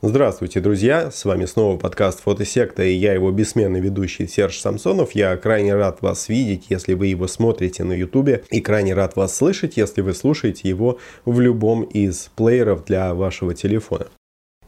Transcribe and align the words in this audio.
Здравствуйте, 0.00 0.60
друзья! 0.60 1.10
С 1.10 1.24
вами 1.24 1.44
снова 1.44 1.76
подкаст 1.76 2.20
Фотосекта 2.20 2.84
и 2.84 2.92
я 2.92 3.14
его 3.14 3.32
бессменный 3.32 3.80
ведущий 3.80 4.28
Серж 4.28 4.60
Самсонов. 4.60 5.10
Я 5.10 5.36
крайне 5.36 5.74
рад 5.74 6.02
вас 6.02 6.28
видеть, 6.28 6.66
если 6.68 6.94
вы 6.94 7.08
его 7.08 7.26
смотрите 7.26 7.82
на 7.82 7.94
ютубе 7.94 8.44
и 8.52 8.60
крайне 8.60 8.94
рад 8.94 9.16
вас 9.16 9.34
слышать, 9.34 9.76
если 9.76 10.02
вы 10.02 10.14
слушаете 10.14 10.68
его 10.68 11.00
в 11.24 11.40
любом 11.40 11.82
из 11.82 12.30
плееров 12.36 12.84
для 12.84 13.12
вашего 13.12 13.54
телефона. 13.54 14.06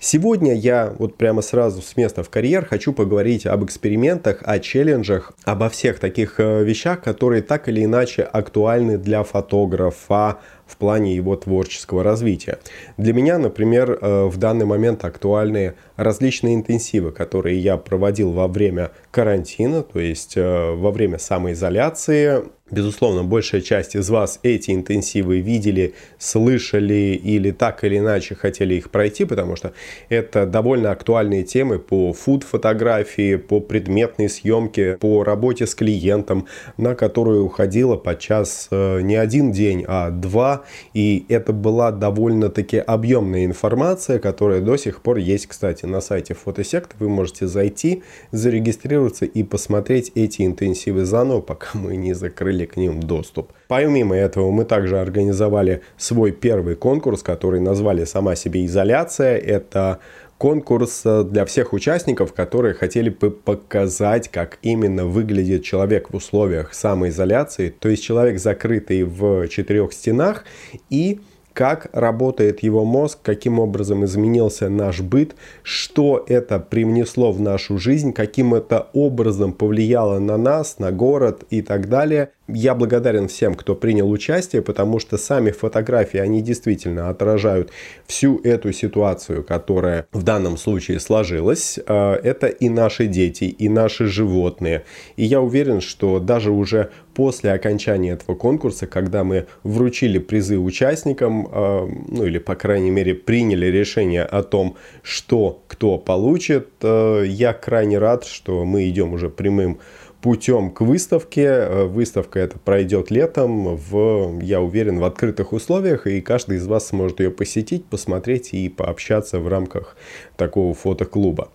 Сегодня 0.02 0.54
я 0.54 0.94
вот 0.98 1.18
прямо 1.18 1.42
сразу 1.42 1.82
с 1.82 1.94
места 1.94 2.22
в 2.22 2.30
карьер 2.30 2.64
хочу 2.64 2.94
поговорить 2.94 3.44
об 3.44 3.66
экспериментах, 3.66 4.38
о 4.42 4.58
челленджах, 4.58 5.34
обо 5.44 5.68
всех 5.68 5.98
таких 5.98 6.40
э, 6.40 6.64
вещах, 6.64 7.02
которые 7.02 7.42
так 7.42 7.68
или 7.68 7.84
иначе 7.84 8.22
актуальны 8.22 8.96
для 8.96 9.22
фотографа, 9.24 10.38
в 10.70 10.76
плане 10.76 11.14
его 11.14 11.36
творческого 11.36 12.02
развития. 12.02 12.58
Для 12.96 13.12
меня, 13.12 13.38
например, 13.38 13.98
э, 14.00 14.24
в 14.26 14.36
данный 14.36 14.66
момент 14.66 15.04
актуальны 15.04 15.74
различные 15.96 16.54
интенсивы, 16.54 17.12
которые 17.12 17.58
я 17.58 17.76
проводил 17.76 18.32
во 18.32 18.48
время 18.48 18.92
карантина, 19.10 19.82
то 19.82 19.98
есть 19.98 20.36
э, 20.36 20.74
во 20.74 20.90
время 20.90 21.18
самоизоляции. 21.18 22.44
Безусловно, 22.70 23.24
большая 23.24 23.62
часть 23.62 23.96
из 23.96 24.08
вас 24.10 24.38
эти 24.44 24.70
интенсивы 24.70 25.40
видели, 25.40 25.94
слышали 26.18 27.20
или 27.20 27.50
так 27.50 27.82
или 27.82 27.98
иначе 27.98 28.36
хотели 28.36 28.74
их 28.74 28.90
пройти, 28.90 29.24
потому 29.24 29.56
что 29.56 29.72
это 30.08 30.46
довольно 30.46 30.92
актуальные 30.92 31.42
темы 31.42 31.80
по 31.80 32.12
фуд-фотографии, 32.12 33.36
по 33.36 33.60
предметной 33.60 34.28
съемке, 34.28 34.96
по 35.00 35.24
работе 35.24 35.66
с 35.66 35.74
клиентом, 35.74 36.46
на 36.76 36.94
которую 36.94 37.44
уходило 37.44 37.96
подчас 37.96 38.68
э, 38.70 39.00
не 39.00 39.16
один 39.16 39.50
день, 39.50 39.84
а 39.88 40.10
два, 40.10 40.59
и 40.94 41.26
это 41.28 41.52
была 41.52 41.90
довольно-таки 41.90 42.78
объемная 42.78 43.44
информация, 43.44 44.18
которая 44.18 44.60
до 44.60 44.76
сих 44.76 45.02
пор 45.02 45.18
есть, 45.18 45.46
кстати, 45.46 45.86
на 45.86 46.00
сайте 46.00 46.34
Фотосект. 46.34 46.96
Вы 46.98 47.08
можете 47.08 47.46
зайти, 47.46 48.02
зарегистрироваться 48.32 49.24
и 49.24 49.42
посмотреть 49.42 50.12
эти 50.14 50.46
интенсивы 50.46 51.04
заново, 51.04 51.40
пока 51.40 51.70
мы 51.74 51.96
не 51.96 52.14
закрыли 52.14 52.66
к 52.66 52.76
ним 52.76 53.00
доступ. 53.00 53.52
Помимо 53.68 54.16
этого, 54.16 54.50
мы 54.50 54.64
также 54.64 54.98
организовали 54.98 55.82
свой 55.96 56.32
первый 56.32 56.74
конкурс, 56.74 57.22
который 57.22 57.60
назвали 57.60 58.04
«Сама 58.04 58.34
себе 58.34 58.64
изоляция». 58.66 59.36
Это 59.36 60.00
конкурс 60.40 61.02
для 61.04 61.44
всех 61.44 61.74
участников, 61.74 62.32
которые 62.32 62.72
хотели 62.72 63.10
бы 63.10 63.30
показать, 63.30 64.28
как 64.30 64.58
именно 64.62 65.04
выглядит 65.04 65.64
человек 65.64 66.08
в 66.08 66.16
условиях 66.16 66.72
самоизоляции, 66.72 67.68
то 67.78 67.90
есть 67.90 68.02
человек 68.02 68.38
закрытый 68.38 69.02
в 69.02 69.48
четырех 69.48 69.92
стенах 69.92 70.46
и 70.88 71.20
как 71.52 71.90
работает 71.92 72.62
его 72.62 72.86
мозг, 72.86 73.18
каким 73.22 73.58
образом 73.58 74.06
изменился 74.06 74.70
наш 74.70 75.02
быт, 75.02 75.34
что 75.62 76.24
это 76.26 76.58
привнесло 76.58 77.32
в 77.32 77.40
нашу 77.42 77.76
жизнь, 77.76 78.14
каким 78.14 78.54
это 78.54 78.88
образом 78.94 79.52
повлияло 79.52 80.18
на 80.20 80.38
нас, 80.38 80.78
на 80.78 80.90
город 80.90 81.44
и 81.50 81.60
так 81.60 81.90
далее. 81.90 82.30
Я 82.54 82.74
благодарен 82.74 83.28
всем, 83.28 83.54
кто 83.54 83.74
принял 83.74 84.10
участие, 84.10 84.62
потому 84.62 84.98
что 84.98 85.16
сами 85.16 85.50
фотографии, 85.50 86.18
они 86.18 86.42
действительно 86.42 87.08
отражают 87.08 87.70
всю 88.06 88.40
эту 88.42 88.72
ситуацию, 88.72 89.44
которая 89.44 90.06
в 90.12 90.22
данном 90.22 90.56
случае 90.56 91.00
сложилась. 91.00 91.78
Э, 91.86 92.14
это 92.14 92.46
и 92.46 92.68
наши 92.68 93.06
дети, 93.06 93.44
и 93.44 93.68
наши 93.68 94.06
животные. 94.06 94.84
И 95.16 95.24
я 95.24 95.40
уверен, 95.40 95.80
что 95.80 96.18
даже 96.18 96.50
уже 96.50 96.90
после 97.14 97.52
окончания 97.52 98.12
этого 98.12 98.34
конкурса, 98.36 98.86
когда 98.86 99.24
мы 99.24 99.46
вручили 99.62 100.18
призы 100.18 100.58
участникам, 100.58 101.46
э, 101.46 101.88
ну 102.08 102.24
или, 102.24 102.38
по 102.38 102.54
крайней 102.54 102.90
мере, 102.90 103.14
приняли 103.14 103.66
решение 103.66 104.22
о 104.22 104.42
том, 104.42 104.76
что 105.02 105.62
кто 105.68 105.98
получит, 105.98 106.68
э, 106.82 107.24
я 107.26 107.52
крайне 107.52 107.98
рад, 107.98 108.24
что 108.24 108.64
мы 108.64 108.88
идем 108.88 109.12
уже 109.12 109.28
прямым 109.28 109.78
путем 110.20 110.70
к 110.70 110.80
выставке. 110.80 111.44
Э, 111.44 111.84
выставка 111.84 112.38
это 112.40 112.58
пройдет 112.58 113.10
летом, 113.10 113.76
в, 113.76 114.40
я 114.42 114.60
уверен, 114.60 114.98
в 114.98 115.04
открытых 115.04 115.52
условиях, 115.52 116.06
и 116.06 116.20
каждый 116.20 116.58
из 116.58 116.66
вас 116.66 116.88
сможет 116.88 117.20
ее 117.20 117.30
посетить, 117.30 117.84
посмотреть 117.84 118.52
и 118.52 118.68
пообщаться 118.68 119.38
в 119.40 119.48
рамках 119.48 119.96
такого 120.36 120.74
фотоклуба. 120.74 121.50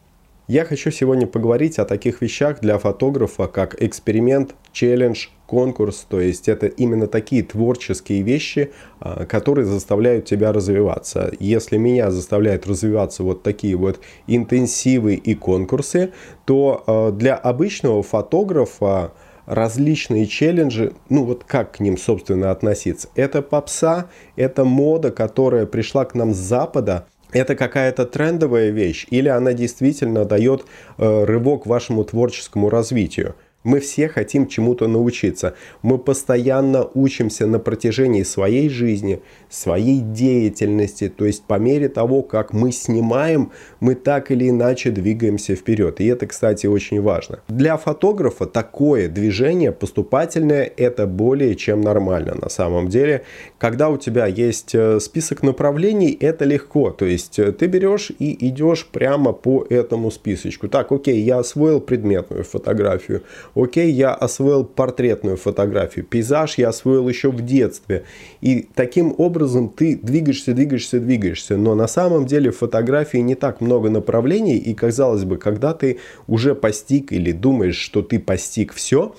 Я 0.47 0.63
хочу 0.63 0.91
сегодня 0.91 1.25
поговорить 1.25 1.79
о 1.79 1.85
таких 1.85 2.21
вещах 2.21 2.59
для 2.59 2.77
фотографа, 2.77 3.47
как 3.47 3.81
эксперимент, 3.81 4.53
челлендж, 4.71 5.29
конкурс. 5.47 6.05
То 6.07 6.21
есть 6.21 6.47
это 6.47 6.67
именно 6.67 7.07
такие 7.07 7.41
творческие 7.41 8.21
вещи, 8.21 8.71
а, 8.99 9.25
которые 9.25 9.65
заставляют 9.65 10.25
тебя 10.25 10.53
развиваться. 10.53 11.31
Если 11.39 11.77
меня 11.77 12.11
заставляют 12.11 12.67
развиваться 12.67 13.23
вот 13.23 13.41
такие 13.41 13.75
вот 13.75 13.99
интенсивы 14.27 15.15
и 15.15 15.33
конкурсы, 15.33 16.11
то 16.45 16.83
а, 16.85 17.11
для 17.11 17.33
обычного 17.33 18.03
фотографа 18.03 19.13
различные 19.47 20.27
челленджи, 20.27 20.93
ну 21.09 21.23
вот 21.23 21.43
как 21.43 21.73
к 21.73 21.79
ним, 21.79 21.97
собственно, 21.97 22.51
относиться? 22.51 23.09
Это 23.15 23.41
попса, 23.41 24.09
это 24.35 24.63
мода, 24.63 25.11
которая 25.11 25.65
пришла 25.65 26.05
к 26.05 26.13
нам 26.13 26.35
с 26.35 26.37
Запада, 26.37 27.07
это 27.35 27.55
какая-то 27.55 28.05
трендовая 28.05 28.69
вещь 28.69 29.05
или 29.09 29.27
она 29.27 29.53
действительно 29.53 30.25
дает 30.25 30.65
э, 30.97 31.23
рывок 31.25 31.65
вашему 31.65 32.03
творческому 32.05 32.69
развитию. 32.69 33.35
Мы 33.65 33.79
все 33.79 34.07
хотим 34.07 34.47
чему-то 34.47 34.87
научиться. 34.87 35.55
Мы 35.81 35.97
постоянно 35.97 36.87
учимся 36.93 37.47
на 37.47 37.57
протяжении 37.57 38.21
своей 38.21 38.69
жизни, 38.69 39.23
своей 39.49 40.01
деятельности. 40.01 41.09
То 41.09 41.25
есть 41.25 41.43
по 41.45 41.57
мере 41.57 41.89
того, 41.89 42.21
как 42.21 42.53
мы 42.53 42.71
снимаем, 42.71 43.51
мы 43.85 43.95
так 43.95 44.31
или 44.31 44.49
иначе 44.49 44.89
двигаемся 44.89 45.55
вперед. 45.55 46.01
И 46.01 46.07
это, 46.07 46.25
кстати, 46.25 46.65
очень 46.67 47.01
важно. 47.01 47.39
Для 47.47 47.77
фотографа 47.77 48.45
такое 48.45 49.07
движение 49.07 49.71
поступательное 49.71 50.71
это 50.77 51.05
более 51.05 51.55
чем 51.55 51.81
нормально 51.81 52.35
на 52.41 52.49
самом 52.49 52.89
деле. 52.89 53.21
Когда 53.59 53.89
у 53.89 53.97
тебя 53.97 54.25
есть 54.25 54.73
э, 54.73 54.99
список 54.99 55.43
направлений, 55.43 56.17
это 56.19 56.45
легко. 56.45 56.89
То 56.89 57.05
есть 57.05 57.37
э, 57.37 57.51
ты 57.51 57.67
берешь 57.67 58.11
и 58.19 58.47
идешь 58.47 58.87
прямо 58.91 59.33
по 59.33 59.65
этому 59.69 60.09
списочку. 60.09 60.67
Так, 60.67 60.91
окей, 60.91 61.21
я 61.21 61.37
освоил 61.37 61.79
предметную 61.79 62.43
фотографию 62.43 63.21
Окей, 63.55 63.91
я 63.91 64.13
освоил 64.13 64.63
портретную 64.63 65.37
фотографию, 65.37 66.05
пейзаж 66.05 66.57
я 66.57 66.69
освоил 66.69 67.07
еще 67.07 67.31
в 67.31 67.41
детстве. 67.45 68.03
И 68.41 68.67
таким 68.73 69.13
образом 69.17 69.69
ты 69.69 69.99
двигаешься, 70.01 70.53
двигаешься, 70.53 70.99
двигаешься. 70.99 71.57
Но 71.57 71.75
на 71.75 71.87
самом 71.87 72.25
деле 72.25 72.51
фотографии 72.51 73.17
не 73.17 73.35
так 73.35 73.61
много 73.61 73.74
направлений. 73.89 74.57
И 74.57 74.73
казалось 74.73 75.23
бы, 75.23 75.37
когда 75.37 75.73
ты 75.73 75.99
уже 76.27 76.55
постиг 76.55 77.11
или 77.11 77.31
думаешь, 77.31 77.77
что 77.77 78.01
ты 78.01 78.19
постиг 78.19 78.73
все, 78.73 79.15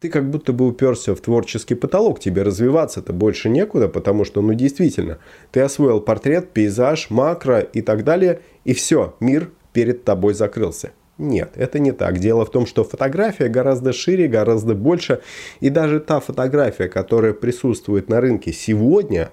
ты 0.00 0.08
как 0.08 0.30
будто 0.30 0.52
бы 0.52 0.66
уперся 0.66 1.14
в 1.14 1.20
творческий 1.20 1.74
потолок, 1.74 2.20
тебе 2.20 2.42
развиваться-то 2.42 3.12
больше 3.12 3.48
некуда, 3.48 3.88
потому 3.88 4.24
что, 4.24 4.40
ну 4.40 4.54
действительно, 4.54 5.18
ты 5.52 5.60
освоил 5.60 6.00
портрет, 6.00 6.50
пейзаж, 6.50 7.10
макро 7.10 7.60
и 7.60 7.82
так 7.82 8.04
далее, 8.04 8.40
и 8.64 8.72
все, 8.72 9.14
мир 9.20 9.50
перед 9.72 10.04
тобой 10.04 10.34
закрылся. 10.34 10.92
Нет, 11.18 11.50
это 11.56 11.78
не 11.78 11.92
так. 11.92 12.18
Дело 12.18 12.46
в 12.46 12.50
том, 12.50 12.64
что 12.64 12.82
фотография 12.82 13.48
гораздо 13.48 13.92
шире, 13.92 14.26
гораздо 14.26 14.74
больше. 14.74 15.20
И 15.60 15.68
даже 15.68 16.00
та 16.00 16.18
фотография, 16.18 16.88
которая 16.88 17.34
присутствует 17.34 18.08
на 18.08 18.22
рынке 18.22 18.54
сегодня, 18.54 19.30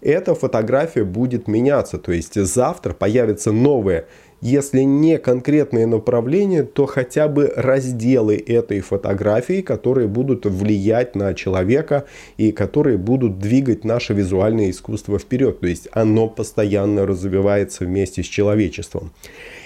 эта 0.00 0.34
фотография 0.34 1.04
будет 1.04 1.48
меняться. 1.48 1.98
То 1.98 2.12
есть 2.12 2.34
завтра 2.34 2.92
появится 2.92 3.52
новая 3.52 4.06
если 4.40 4.82
не 4.82 5.18
конкретные 5.18 5.86
направления, 5.86 6.62
то 6.62 6.86
хотя 6.86 7.26
бы 7.26 7.52
разделы 7.56 8.36
этой 8.36 8.80
фотографии, 8.80 9.62
которые 9.62 10.06
будут 10.06 10.46
влиять 10.46 11.16
на 11.16 11.34
человека 11.34 12.04
и 12.36 12.52
которые 12.52 12.98
будут 12.98 13.38
двигать 13.38 13.84
наше 13.84 14.14
визуальное 14.14 14.70
искусство 14.70 15.18
вперед. 15.18 15.60
То 15.60 15.66
есть 15.66 15.88
оно 15.92 16.28
постоянно 16.28 17.04
развивается 17.04 17.84
вместе 17.84 18.22
с 18.22 18.26
человечеством. 18.26 19.12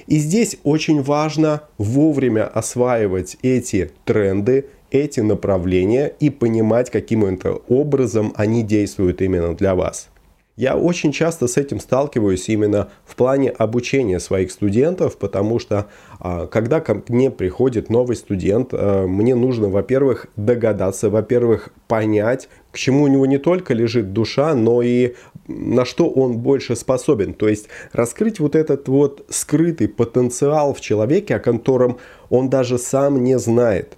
И 0.06 0.16
здесь 0.16 0.56
очень 0.64 1.02
важно 1.02 1.62
вовремя 1.76 2.46
осваивать 2.46 3.37
эти 3.43 3.90
тренды, 4.05 4.67
эти 4.90 5.20
направления 5.20 6.12
и 6.19 6.31
понимать, 6.31 6.90
каким 6.90 7.25
это 7.25 7.52
образом 7.69 8.32
они 8.37 8.62
действуют 8.62 9.20
именно 9.20 9.55
для 9.55 9.75
вас. 9.75 10.08
Я 10.56 10.76
очень 10.76 11.12
часто 11.12 11.46
с 11.46 11.56
этим 11.56 11.81
сталкиваюсь 11.81 12.50
именно 12.50 12.90
в 13.06 13.16
плане 13.16 13.49
обучения 13.49 14.20
своих 14.20 14.52
студентов, 14.52 15.16
потому 15.16 15.58
что 15.58 15.87
а, 16.20 16.46
когда 16.46 16.81
ко 16.81 17.02
мне 17.08 17.31
приходит 17.31 17.88
новый 17.88 18.16
студент, 18.16 18.69
а, 18.72 19.06
мне 19.06 19.34
нужно, 19.34 19.70
во-первых, 19.70 20.26
догадаться, 20.37 21.08
во-первых, 21.08 21.70
понять, 21.88 22.50
к 22.70 22.76
чему 22.76 23.04
у 23.04 23.06
него 23.06 23.25
не 23.25 23.38
только 23.38 23.72
лежит 23.72 24.12
душа, 24.12 24.54
но 24.54 24.82
и 24.82 25.14
на 25.49 25.87
что 25.87 26.10
он 26.10 26.37
больше 26.37 26.76
способен. 26.76 27.32
То 27.32 27.48
есть 27.48 27.69
раскрыть 27.94 28.38
вот 28.38 28.55
этот 28.55 28.88
вот 28.88 29.25
скрытый 29.31 29.88
потенциал 29.88 30.75
в 30.75 30.82
человеке, 30.82 31.37
о 31.37 31.40
котором 31.40 31.96
он 32.28 32.50
даже 32.50 32.76
сам 32.76 33.25
не 33.25 33.38
знает 33.38 33.96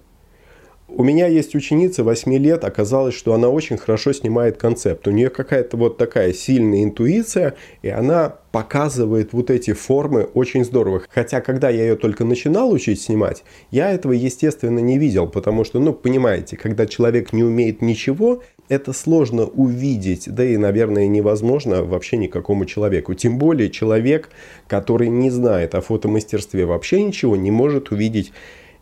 У 0.97 1.03
меня 1.03 1.27
есть 1.27 1.55
ученица 1.55 2.05
8 2.05 2.37
лет, 2.37 2.63
оказалось, 2.63 3.15
что 3.15 3.33
она 3.33 3.49
очень 3.49 3.75
хорошо 3.75 4.13
снимает 4.13 4.55
концепт. 4.55 5.05
У 5.09 5.11
нее 5.11 5.29
какая-то 5.29 5.75
вот 5.75 5.97
такая 5.97 6.31
сильная 6.31 6.85
интуиция, 6.85 7.55
и 7.81 7.89
она 7.89 8.37
показывает 8.53 9.33
вот 9.33 9.49
эти 9.49 9.73
формы 9.73 10.23
очень 10.23 10.63
здорово. 10.63 11.01
Хотя, 11.09 11.41
когда 11.41 11.69
я 11.69 11.81
ее 11.81 11.95
только 11.97 12.23
начинал 12.23 12.71
учить 12.71 13.01
снимать, 13.01 13.43
я 13.71 13.91
этого, 13.91 14.13
естественно, 14.13 14.79
не 14.79 14.97
видел, 14.97 15.27
потому 15.27 15.65
что, 15.65 15.81
ну, 15.81 15.91
понимаете, 15.91 16.55
когда 16.55 16.85
человек 16.85 17.33
не 17.33 17.43
умеет 17.43 17.81
ничего, 17.81 18.41
это 18.69 18.93
сложно 18.93 19.43
увидеть, 19.43 20.33
да 20.33 20.45
и, 20.45 20.55
наверное, 20.55 21.07
невозможно 21.07 21.83
вообще 21.83 22.15
никакому 22.15 22.63
человеку. 22.63 23.13
Тем 23.15 23.37
более 23.37 23.69
человек, 23.69 24.29
который 24.69 25.09
не 25.09 25.29
знает 25.29 25.75
о 25.75 25.81
фотомастерстве 25.81 26.65
вообще 26.65 27.03
ничего, 27.03 27.35
не 27.35 27.51
может 27.51 27.91
увидеть 27.91 28.31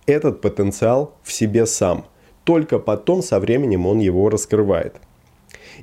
этот 0.05 0.41
потенциал 0.41 1.15
в 1.23 1.31
себе 1.31 1.65
сам. 1.65 2.05
Только 2.43 2.79
потом 2.79 3.21
со 3.21 3.39
временем 3.39 3.85
он 3.85 3.99
его 3.99 4.29
раскрывает. 4.29 4.95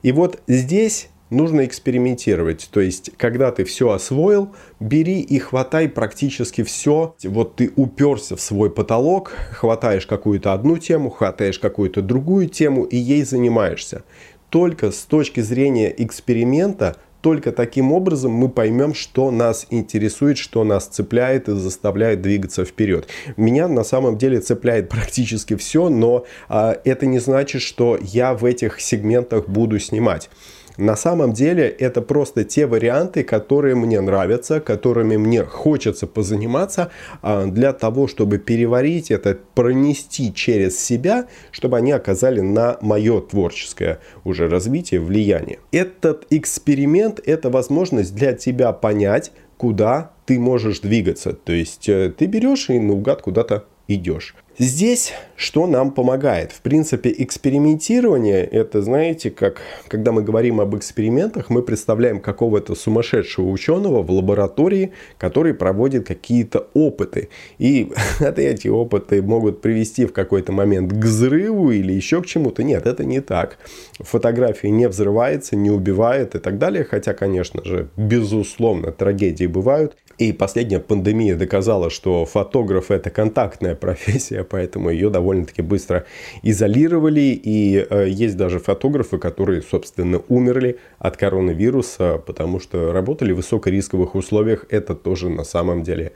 И 0.02 0.12
вот 0.12 0.40
здесь 0.46 1.08
нужно 1.30 1.64
экспериментировать. 1.64 2.68
То 2.70 2.80
есть, 2.80 3.10
когда 3.16 3.50
ты 3.50 3.64
все 3.64 3.90
освоил, 3.90 4.50
бери 4.78 5.20
и 5.20 5.38
хватай 5.38 5.88
практически 5.88 6.62
все. 6.62 7.14
Вот 7.24 7.56
ты 7.56 7.72
уперся 7.76 8.36
в 8.36 8.40
свой 8.40 8.70
потолок, 8.70 9.32
хватаешь 9.52 10.06
какую-то 10.06 10.52
одну 10.52 10.76
тему, 10.78 11.10
хватаешь 11.10 11.58
какую-то 11.58 12.02
другую 12.02 12.48
тему 12.48 12.84
и 12.84 12.96
ей 12.96 13.22
занимаешься. 13.22 14.02
Только 14.50 14.90
с 14.90 15.02
точки 15.02 15.40
зрения 15.40 15.94
эксперимента 15.96 16.96
только 17.20 17.52
таким 17.52 17.92
образом 17.92 18.32
мы 18.32 18.48
поймем, 18.48 18.94
что 18.94 19.30
нас 19.30 19.66
интересует, 19.70 20.38
что 20.38 20.64
нас 20.64 20.86
цепляет 20.86 21.48
и 21.48 21.54
заставляет 21.54 22.22
двигаться 22.22 22.64
вперед. 22.64 23.08
Меня 23.36 23.68
на 23.68 23.84
самом 23.84 24.18
деле 24.18 24.40
цепляет 24.40 24.88
практически 24.88 25.56
все, 25.56 25.88
но 25.88 26.24
а, 26.48 26.76
это 26.84 27.06
не 27.06 27.18
значит, 27.18 27.62
что 27.62 27.98
я 28.00 28.34
в 28.34 28.44
этих 28.44 28.80
сегментах 28.80 29.48
буду 29.48 29.78
снимать. 29.78 30.30
На 30.76 30.96
самом 30.96 31.32
деле 31.32 31.68
это 31.68 32.02
просто 32.02 32.44
те 32.44 32.66
варианты, 32.66 33.22
которые 33.24 33.74
мне 33.74 34.00
нравятся, 34.00 34.60
которыми 34.60 35.16
мне 35.16 35.44
хочется 35.44 36.06
позаниматься 36.06 36.90
а, 37.22 37.46
для 37.46 37.72
того, 37.72 38.06
чтобы 38.06 38.38
переварить 38.38 39.10
это, 39.10 39.38
пронести 39.54 40.32
через 40.32 40.78
себя, 40.82 41.26
чтобы 41.50 41.76
они 41.76 41.92
оказали 41.92 42.40
на 42.40 42.78
мое 42.80 43.20
творческое 43.20 44.00
уже 44.24 44.48
развитие 44.48 45.00
влияние. 45.00 45.58
Этот 45.72 46.26
эксперимент– 46.30 47.20
это 47.24 47.50
возможность 47.50 48.14
для 48.14 48.32
тебя 48.32 48.72
понять, 48.72 49.32
куда 49.56 50.12
ты 50.24 50.38
можешь 50.38 50.80
двигаться. 50.80 51.32
То 51.32 51.52
есть 51.52 51.88
э, 51.88 52.12
ты 52.16 52.26
берешь 52.26 52.70
и 52.70 52.78
наугад 52.78 53.20
куда-то 53.20 53.66
идешь. 53.88 54.34
Здесь 54.60 55.14
что 55.36 55.66
нам 55.66 55.90
помогает? 55.90 56.52
В 56.52 56.60
принципе, 56.60 57.14
экспериментирование, 57.16 58.44
это, 58.44 58.82
знаете, 58.82 59.30
как 59.30 59.62
когда 59.88 60.12
мы 60.12 60.22
говорим 60.22 60.60
об 60.60 60.76
экспериментах, 60.76 61.48
мы 61.48 61.62
представляем 61.62 62.20
какого-то 62.20 62.74
сумасшедшего 62.74 63.48
ученого 63.48 64.02
в 64.02 64.10
лаборатории, 64.10 64.92
который 65.16 65.54
проводит 65.54 66.06
какие-то 66.06 66.68
опыты. 66.74 67.30
И 67.56 67.90
эти 68.20 68.68
опыты 68.68 69.22
могут 69.22 69.62
привести 69.62 70.04
в 70.04 70.12
какой-то 70.12 70.52
момент 70.52 70.92
к 70.92 71.06
взрыву 71.06 71.70
или 71.70 71.94
еще 71.94 72.20
к 72.20 72.26
чему-то. 72.26 72.62
Нет, 72.62 72.86
это 72.86 73.02
не 73.02 73.20
так. 73.20 73.56
Фотография 73.98 74.68
не 74.68 74.88
взрывается, 74.88 75.56
не 75.56 75.70
убивает 75.70 76.34
и 76.34 76.38
так 76.38 76.58
далее. 76.58 76.84
Хотя, 76.84 77.14
конечно 77.14 77.64
же, 77.64 77.88
безусловно, 77.96 78.92
трагедии 78.92 79.46
бывают. 79.46 79.96
И 80.20 80.32
последняя 80.32 80.80
пандемия 80.80 81.34
доказала, 81.34 81.88
что 81.88 82.26
фотограф 82.26 82.90
это 82.90 83.08
контактная 83.08 83.74
профессия, 83.74 84.44
поэтому 84.44 84.90
ее 84.90 85.08
довольно-таки 85.08 85.62
быстро 85.62 86.04
изолировали. 86.42 87.40
И 87.42 87.86
э, 87.88 88.06
есть 88.10 88.36
даже 88.36 88.58
фотографы, 88.58 89.16
которые, 89.16 89.62
собственно, 89.62 90.20
умерли 90.28 90.78
от 90.98 91.16
коронавируса, 91.16 92.18
потому 92.18 92.60
что 92.60 92.92
работали 92.92 93.32
в 93.32 93.36
высокорисковых 93.36 94.14
условиях. 94.14 94.66
Это 94.68 94.94
тоже 94.94 95.30
на 95.30 95.44
самом 95.44 95.82
деле 95.82 96.12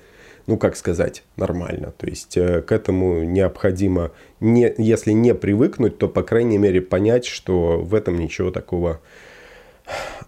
ну, 0.46 0.58
как 0.58 0.76
сказать, 0.76 1.24
нормально. 1.36 1.94
То 1.96 2.06
есть 2.06 2.36
э, 2.36 2.60
к 2.60 2.72
этому 2.72 3.24
необходимо, 3.24 4.10
не, 4.40 4.70
если 4.76 5.12
не 5.12 5.34
привыкнуть, 5.34 5.96
то, 5.96 6.08
по 6.08 6.22
крайней 6.22 6.58
мере, 6.58 6.82
понять, 6.82 7.24
что 7.24 7.78
в 7.78 7.94
этом 7.94 8.18
ничего 8.18 8.50
такого 8.50 9.00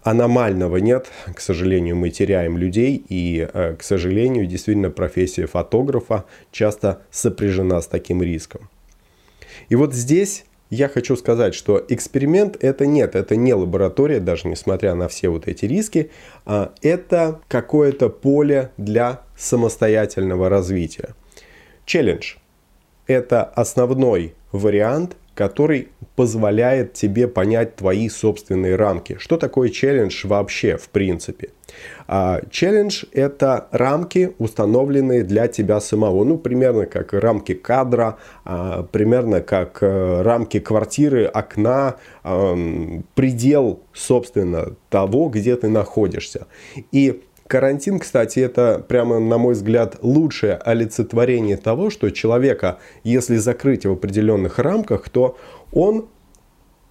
аномального 0.03 0.77
нет. 0.77 1.07
К 1.33 1.39
сожалению, 1.39 1.95
мы 1.95 2.09
теряем 2.09 2.57
людей, 2.57 3.03
и, 3.09 3.47
э, 3.51 3.75
к 3.75 3.83
сожалению, 3.83 4.45
действительно 4.45 4.89
профессия 4.89 5.47
фотографа 5.47 6.25
часто 6.51 7.01
сопряжена 7.11 7.81
с 7.81 7.87
таким 7.87 8.21
риском. 8.21 8.69
И 9.69 9.75
вот 9.75 9.93
здесь 9.93 10.45
я 10.69 10.89
хочу 10.89 11.15
сказать, 11.15 11.55
что 11.55 11.83
эксперимент 11.87 12.57
это 12.61 12.85
нет, 12.85 13.15
это 13.15 13.35
не 13.35 13.53
лаборатория, 13.53 14.19
даже 14.19 14.47
несмотря 14.47 14.95
на 14.95 15.07
все 15.07 15.29
вот 15.29 15.47
эти 15.47 15.65
риски, 15.65 16.11
а 16.45 16.73
это 16.81 17.39
какое-то 17.47 18.09
поле 18.09 18.71
для 18.77 19.21
самостоятельного 19.37 20.49
развития. 20.49 21.15
Челлендж– 21.85 22.35
это 23.07 23.43
основной 23.43 24.35
вариант 24.51 25.15
который 25.37 25.89
позволяет 26.15 26.93
тебе 26.93 27.27
понять 27.27 27.75
твои 27.75 28.09
собственные 28.09 28.75
рамки. 28.75 29.17
Что 29.19 29.37
такое 29.37 29.69
челлендж 29.69 30.25
вообще 30.25 30.77
в 30.77 30.89
принципе? 30.89 31.49
А, 32.07 32.41
челлендж– 32.49 33.03
это 33.11 33.67
рамки, 33.71 34.33
установленные 34.39 35.23
для 35.23 35.47
тебя 35.47 35.79
самого. 35.79 36.23
Ну, 36.23 36.39
примерно 36.39 36.87
как 36.87 37.13
рамки 37.13 37.53
кадра, 37.53 38.17
а, 38.45 38.81
примерно 38.81 39.41
как 39.41 39.77
а, 39.81 40.23
рамки 40.23 40.59
квартиры, 40.59 41.25
окна, 41.25 41.97
предел, 43.13 43.79
собственно, 43.93 44.73
того, 44.89 45.29
где 45.29 45.55
ты 45.55 45.69
находишься. 45.69 46.47
И 46.91 47.21
Карантин, 47.47 47.99
кстати, 47.99 48.39
это 48.39 48.83
прямо, 48.87 49.19
на 49.19 49.37
мой 49.37 49.53
взгляд, 49.53 49.97
лучшее 50.01 50.55
олицетворение 50.55 51.57
того, 51.57 51.89
что 51.89 52.09
человека, 52.11 52.79
если 53.03 53.37
закрыть 53.37 53.85
в 53.85 53.91
определенных 53.91 54.59
рамках, 54.59 55.09
то 55.09 55.37
он 55.71 56.07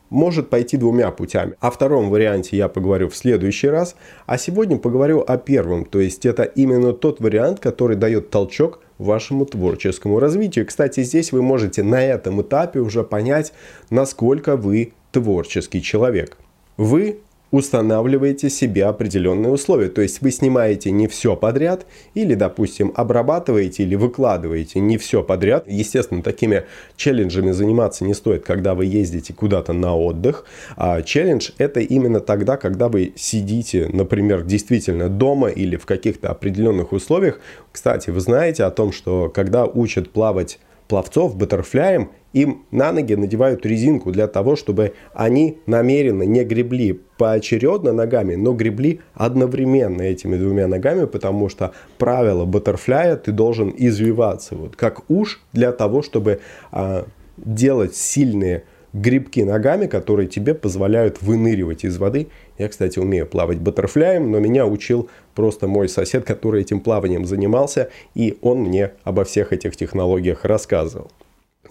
может 0.08 0.50
пойти 0.50 0.76
двумя 0.76 1.11
путями. 1.11 1.55
О 1.61 1.70
втором 1.70 2.11
варианте 2.11 2.56
я 2.56 2.69
поговорю 2.69 3.08
в 3.08 3.17
следующий 3.17 3.69
раз, 3.69 3.97
а 4.26 4.38
сегодня 4.38 4.79
поговорю 4.79 5.25
о 5.26 5.37
первом, 5.37 5.85
то 5.85 6.00
есть 6.00 6.25
это 6.25 6.44
именно 6.44 6.93
тот 6.93 7.20
вариант, 7.20 7.61
который 7.61 7.97
дает 7.97 8.31
толчок 8.31 8.81
вашему 8.99 9.44
творческому 9.47 10.20
развитию. 10.20 10.67
Кстати, 10.67 11.02
здесь 11.02 11.32
вы 11.32 11.43
можете 11.43 11.82
на 11.82 12.02
этом 12.02 12.41
этапе 12.41 12.81
уже 12.81 13.02
понять, 13.02 13.52
насколько 13.91 14.56
вы 14.56 14.93
творческий 15.12 15.82
человек. 15.82 16.38
Вы 16.76 17.19
устанавливаете 17.56 18.50
себе 18.50 18.85
определенные 18.85 19.50
условия. 19.50 19.88
То 19.88 20.03
есть 20.03 20.20
вы 20.20 20.31
снимаете 20.31 20.91
не 20.91 21.08
все 21.08 21.37
подряд 21.37 21.87
или, 22.14 22.35
допустим, 22.35 22.93
обрабатываете 22.94 23.82
или 23.82 23.94
выкладываете 23.94 24.81
не 24.81 24.99
все 24.99 25.23
подряд. 25.23 25.64
Естественно, 25.66 26.23
такими 26.23 26.64
челленджами 26.97 27.52
заниматься 27.52 28.04
не 28.04 28.14
стоит, 28.14 28.45
когда 28.45 28.75
вы 28.75 28.87
ездите 28.87 29.33
куда-то 29.33 29.73
на 29.73 29.97
отдых. 29.97 30.45
А 30.76 31.02
челлендж 31.02 31.50
это 31.59 31.81
именно 31.81 32.21
тогда, 32.21 32.57
когда 32.57 32.88
вы 32.88 33.12
сидите, 33.16 33.88
например, 33.92 34.42
действительно 34.42 35.09
дома 35.09 35.49
или 35.49 35.76
в 35.76 35.87
каких-то 35.87 36.31
определенных 36.31 36.92
условиях. 36.92 37.40
Кстати, 37.73 38.11
вы 38.11 38.21
знаете 38.21 38.64
о 38.64 38.71
том, 38.71 38.92
что 38.92 39.31
когда 39.35 39.64
учат 39.64 40.11
плавать 40.11 40.59
пловцов 40.88 41.37
баттерфляем, 41.37 42.11
им 42.37 42.66
на 42.71 42.93
ноги 42.93 43.14
надевают 43.14 43.64
резинку 43.64 44.12
для 44.12 44.26
того, 44.26 44.57
чтобы 44.57 44.93
они 45.14 45.59
намеренно 45.64 46.23
не 46.23 46.45
гребли 46.45 47.00
поочередно 47.16 47.93
ногами, 47.93 48.35
но 48.35 48.52
гребли 48.52 49.00
одновременно 49.14 50.02
этими 50.02 50.37
двумя 50.37 50.66
ногами, 50.66 51.07
потому 51.07 51.49
что 51.49 51.73
правило 51.97 52.45
баттерфляя 52.45 53.16
ты 53.16 53.33
должен 53.33 53.73
извиваться, 53.75 54.55
вот 54.55 54.76
как 54.76 55.09
уж 55.09 55.40
для 55.55 55.73
того, 55.73 56.02
чтобы 56.02 56.40
а, 56.73 57.07
делать 57.38 57.97
сильные 57.97 58.64
грибки 58.93 59.40
ногами, 59.40 59.87
которые 59.87 60.28
тебе 60.28 60.55
позволяют 60.55 61.23
выныривать 61.23 61.85
из 61.85 61.97
воды. 61.97 62.28
Я, 62.59 62.69
кстати, 62.69 62.99
умею 62.99 63.26
плавать 63.26 63.61
баттерфляем, 63.61 64.31
но 64.31 64.40
меня 64.40 64.66
учил 64.66 65.09
просто 65.35 65.69
мой 65.69 65.88
сосед, 65.88 66.26
который 66.26 66.61
этим 66.61 66.81
плаванием 66.81 67.25
занимался, 67.25 67.88
и 68.14 68.37
он 68.43 68.59
мне 68.59 68.93
обо 69.05 69.25
всех 69.25 69.55
этих 69.55 69.75
технологиях 69.75 70.45
рассказывал. 70.45 71.11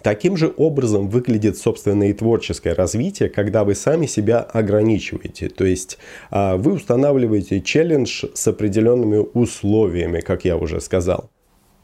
Таким 0.02 0.38
же 0.38 0.54
образом 0.56 1.10
выглядит, 1.10 1.58
собственно, 1.58 2.10
и 2.10 2.14
творческое 2.14 2.74
развитие, 2.74 3.30
когда 3.30 3.64
вы 3.64 3.76
сами 3.76 4.06
себя 4.06 4.40
ограничиваете. 4.40 5.50
То 5.50 5.66
есть 5.66 5.98
а, 6.32 6.58
вы 6.58 6.74
устанавливаете 6.74 7.62
челлендж 7.62 8.26
с 8.34 8.48
определенными 8.48 9.26
условиями, 9.34 10.20
как 10.20 10.46
я 10.46 10.58
уже 10.58 10.82
сказал. 10.82 11.30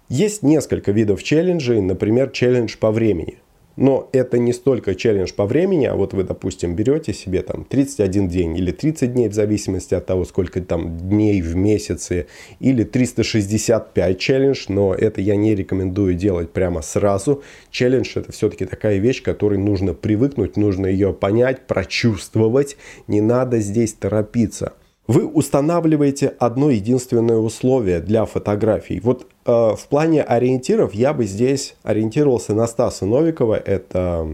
Есть 0.09 0.43
несколько 0.43 0.91
видов 0.91 1.23
челленджей, 1.23 1.79
например, 1.81 2.31
челлендж 2.31 2.75
по 2.77 2.91
времени. 2.91 3.37
Но 3.75 4.09
это 4.11 4.37
не 4.37 4.53
столько 4.53 4.95
челлендж 4.95 5.33
по 5.33 5.45
времени, 5.45 5.85
а 5.85 5.95
вот 5.95 6.13
вы, 6.13 6.23
допустим, 6.23 6.75
берете 6.75 7.13
себе 7.13 7.41
там 7.41 7.63
31 7.63 8.27
день 8.27 8.57
или 8.57 8.71
30 8.71 9.13
дней 9.13 9.29
в 9.29 9.33
зависимости 9.33 9.93
от 9.93 10.05
того, 10.05 10.25
сколько 10.25 10.61
там 10.61 10.97
дней 10.97 11.41
в 11.41 11.55
месяце, 11.55 12.27
или 12.59 12.83
365 12.83 14.19
челлендж, 14.19 14.65
но 14.67 14.93
это 14.93 15.21
я 15.21 15.35
не 15.35 15.55
рекомендую 15.55 16.15
делать 16.15 16.51
прямо 16.51 16.81
сразу. 16.81 17.43
Челлендж 17.69 18.11
это 18.15 18.31
все-таки 18.31 18.65
такая 18.65 18.97
вещь, 18.97 19.23
которой 19.23 19.57
нужно 19.57 19.93
привыкнуть, 19.93 20.57
нужно 20.57 20.87
ее 20.87 21.13
понять, 21.13 21.67
прочувствовать, 21.67 22.77
не 23.07 23.21
надо 23.21 23.59
здесь 23.59 23.93
торопиться. 23.93 24.73
Вы 25.11 25.27
устанавливаете 25.27 26.33
одно 26.39 26.69
единственное 26.69 27.35
условие 27.35 27.99
для 27.99 28.23
фотографий. 28.23 29.01
Вот 29.01 29.27
э, 29.45 29.51
в 29.51 29.87
плане 29.89 30.23
ориентиров 30.23 30.93
я 30.93 31.11
бы 31.11 31.25
здесь 31.25 31.75
ориентировался 31.83 32.55
на 32.55 32.65
Стаса 32.65 33.05
Новикова. 33.05 33.55
Это 33.55 34.25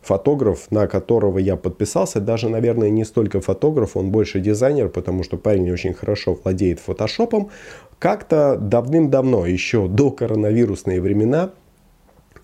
фотограф, 0.00 0.70
на 0.70 0.86
которого 0.86 1.36
я 1.36 1.56
подписался. 1.56 2.18
Даже, 2.18 2.48
наверное, 2.48 2.88
не 2.88 3.04
столько 3.04 3.42
фотограф, 3.42 3.94
он 3.94 4.10
больше 4.10 4.40
дизайнер, 4.40 4.88
потому 4.88 5.22
что 5.22 5.36
парень 5.36 5.70
очень 5.70 5.92
хорошо 5.92 6.34
владеет 6.42 6.80
фотошопом. 6.80 7.50
Как-то 7.98 8.56
давным-давно, 8.56 9.44
еще 9.44 9.86
до 9.86 10.10
коронавирусные 10.10 11.02
времена, 11.02 11.50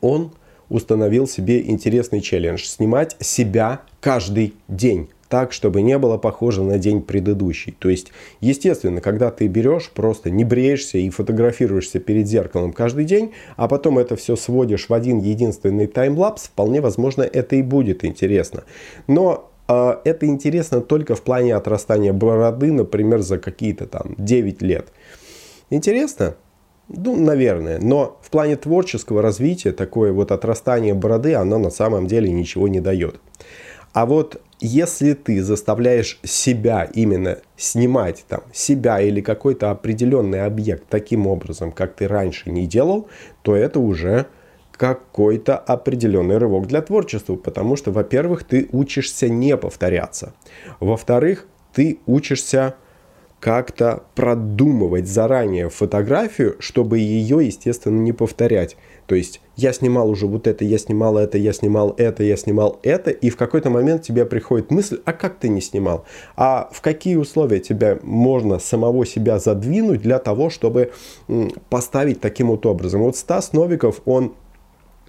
он 0.03 0.31
установил 0.69 1.27
себе 1.27 1.67
интересный 1.71 2.21
челлендж. 2.21 2.67
Снимать 2.67 3.17
себя 3.21 3.81
каждый 4.03 4.53
день 4.69 5.09
так, 5.29 5.53
чтобы 5.53 5.83
не 5.83 5.99
было 5.99 6.19
похоже 6.19 6.63
на 6.63 6.79
день 6.79 7.03
предыдущий. 7.03 7.77
То 7.79 7.89
есть, 7.89 8.13
естественно, 8.41 9.01
когда 9.01 9.31
ты 9.31 9.47
берешь, 9.47 9.91
просто 9.91 10.31
не 10.31 10.45
бреешься 10.45 10.99
и 10.99 11.11
фотографируешься 11.11 12.01
перед 12.01 12.27
зеркалом 12.27 12.73
каждый 12.73 13.05
день, 13.05 13.33
а 13.57 13.69
потом 13.69 13.99
это 13.99 14.17
все 14.17 14.37
сводишь 14.37 14.89
в 14.89 14.95
один 14.95 15.19
единственный 15.19 15.87
таймлапс, 15.87 16.45
вполне 16.45 16.81
возможно, 16.81 17.23
это 17.23 17.57
и 17.57 17.63
будет 17.63 18.05
интересно. 18.05 18.65
Но 19.07 19.51
э, 19.69 19.97
это 20.05 20.27
интересно 20.27 20.81
только 20.81 21.15
в 21.15 21.23
плане 21.23 21.55
отрастания 21.55 22.13
бороды, 22.13 22.73
например, 22.73 23.21
за 23.21 23.39
какие-то 23.39 23.87
там 23.87 24.15
9 24.19 24.63
лет. 24.63 24.89
Интересно? 25.71 26.37
Ну, 26.89 27.17
наверное. 27.17 27.79
Но 27.81 28.19
в 28.23 28.31
плане 28.31 28.57
творческого 28.57 29.21
развития 29.21 29.73
такое 29.73 30.13
вот 30.13 30.31
отрастание 30.31 30.95
бороды, 30.95 31.35
оно 31.35 31.59
на 31.59 31.71
самом 31.71 32.07
деле 32.07 32.31
ничего 32.31 32.69
не 32.69 32.81
дает. 32.81 33.21
А 33.97 34.05
вот 34.05 34.43
если 34.61 35.15
ты 35.15 35.43
заставляешь 35.43 36.19
себя 36.23 36.85
именно 36.85 37.39
снимать 37.57 38.27
там 38.29 38.43
себя 38.53 39.01
или 39.01 39.23
какой-то 39.23 39.71
определенный 39.71 40.45
объект 40.45 40.85
таким 40.91 41.27
образом, 41.27 41.73
как 41.73 41.95
ты 41.95 42.07
раньше 42.07 42.51
не 42.51 42.67
делал, 42.67 43.09
то 43.41 43.57
это 43.57 43.81
уже 43.81 44.27
какой-то 44.73 45.57
определенный 45.57 46.37
рывок 46.37 46.67
для 46.67 46.83
творчества, 46.83 47.37
потому 47.37 47.77
что, 47.77 47.91
во-первых, 47.91 48.45
ты 48.45 48.69
учишься 48.71 49.31
не 49.31 49.57
повторяться, 49.57 50.35
во-вторых, 50.79 51.47
ты 51.73 52.01
учишься 52.05 52.75
как-то 53.41 54.05
продумывать 54.15 55.07
заранее 55.07 55.69
фотографию, 55.69 56.57
чтобы 56.59 56.99
ее, 56.99 57.45
естественно, 57.45 58.01
не 58.01 58.13
повторять. 58.13 58.77
То 59.07 59.15
есть 59.15 59.41
я 59.55 59.73
снимал 59.73 60.11
уже 60.11 60.27
вот 60.27 60.47
это, 60.47 60.65
я 60.65 60.79
снимал 60.79 61.17
это, 61.17 61.39
я 61.39 61.53
снимал 61.53 61.95
это, 61.97 62.25
я 62.25 62.37
снимал 62.37 62.81
это, 62.83 63.11
и 63.11 63.31
в 63.31 63.37
какой-то 63.37 63.71
момент 63.71 64.03
тебе 64.03 64.27
приходит 64.27 64.71
мысль, 64.71 65.01
а 65.05 65.13
как 65.13 65.39
ты 65.39 65.49
не 65.49 65.61
снимал? 65.61 66.05
А 66.35 66.69
в 66.73 66.81
какие 66.81 67.17
условия 67.17 67.61
тебя 67.61 67.99
можно 68.03 68.59
самого 68.59 69.07
себя 69.07 69.39
задвинуть 69.39 70.03
для 70.03 70.19
того, 70.19 70.51
чтобы 70.51 70.93
поставить 71.69 72.21
таким 72.21 72.49
вот 72.49 72.67
образом? 72.67 73.03
Вот 73.03 73.17
Стас 73.17 73.53
Новиков, 73.53 74.01
он 74.07 74.35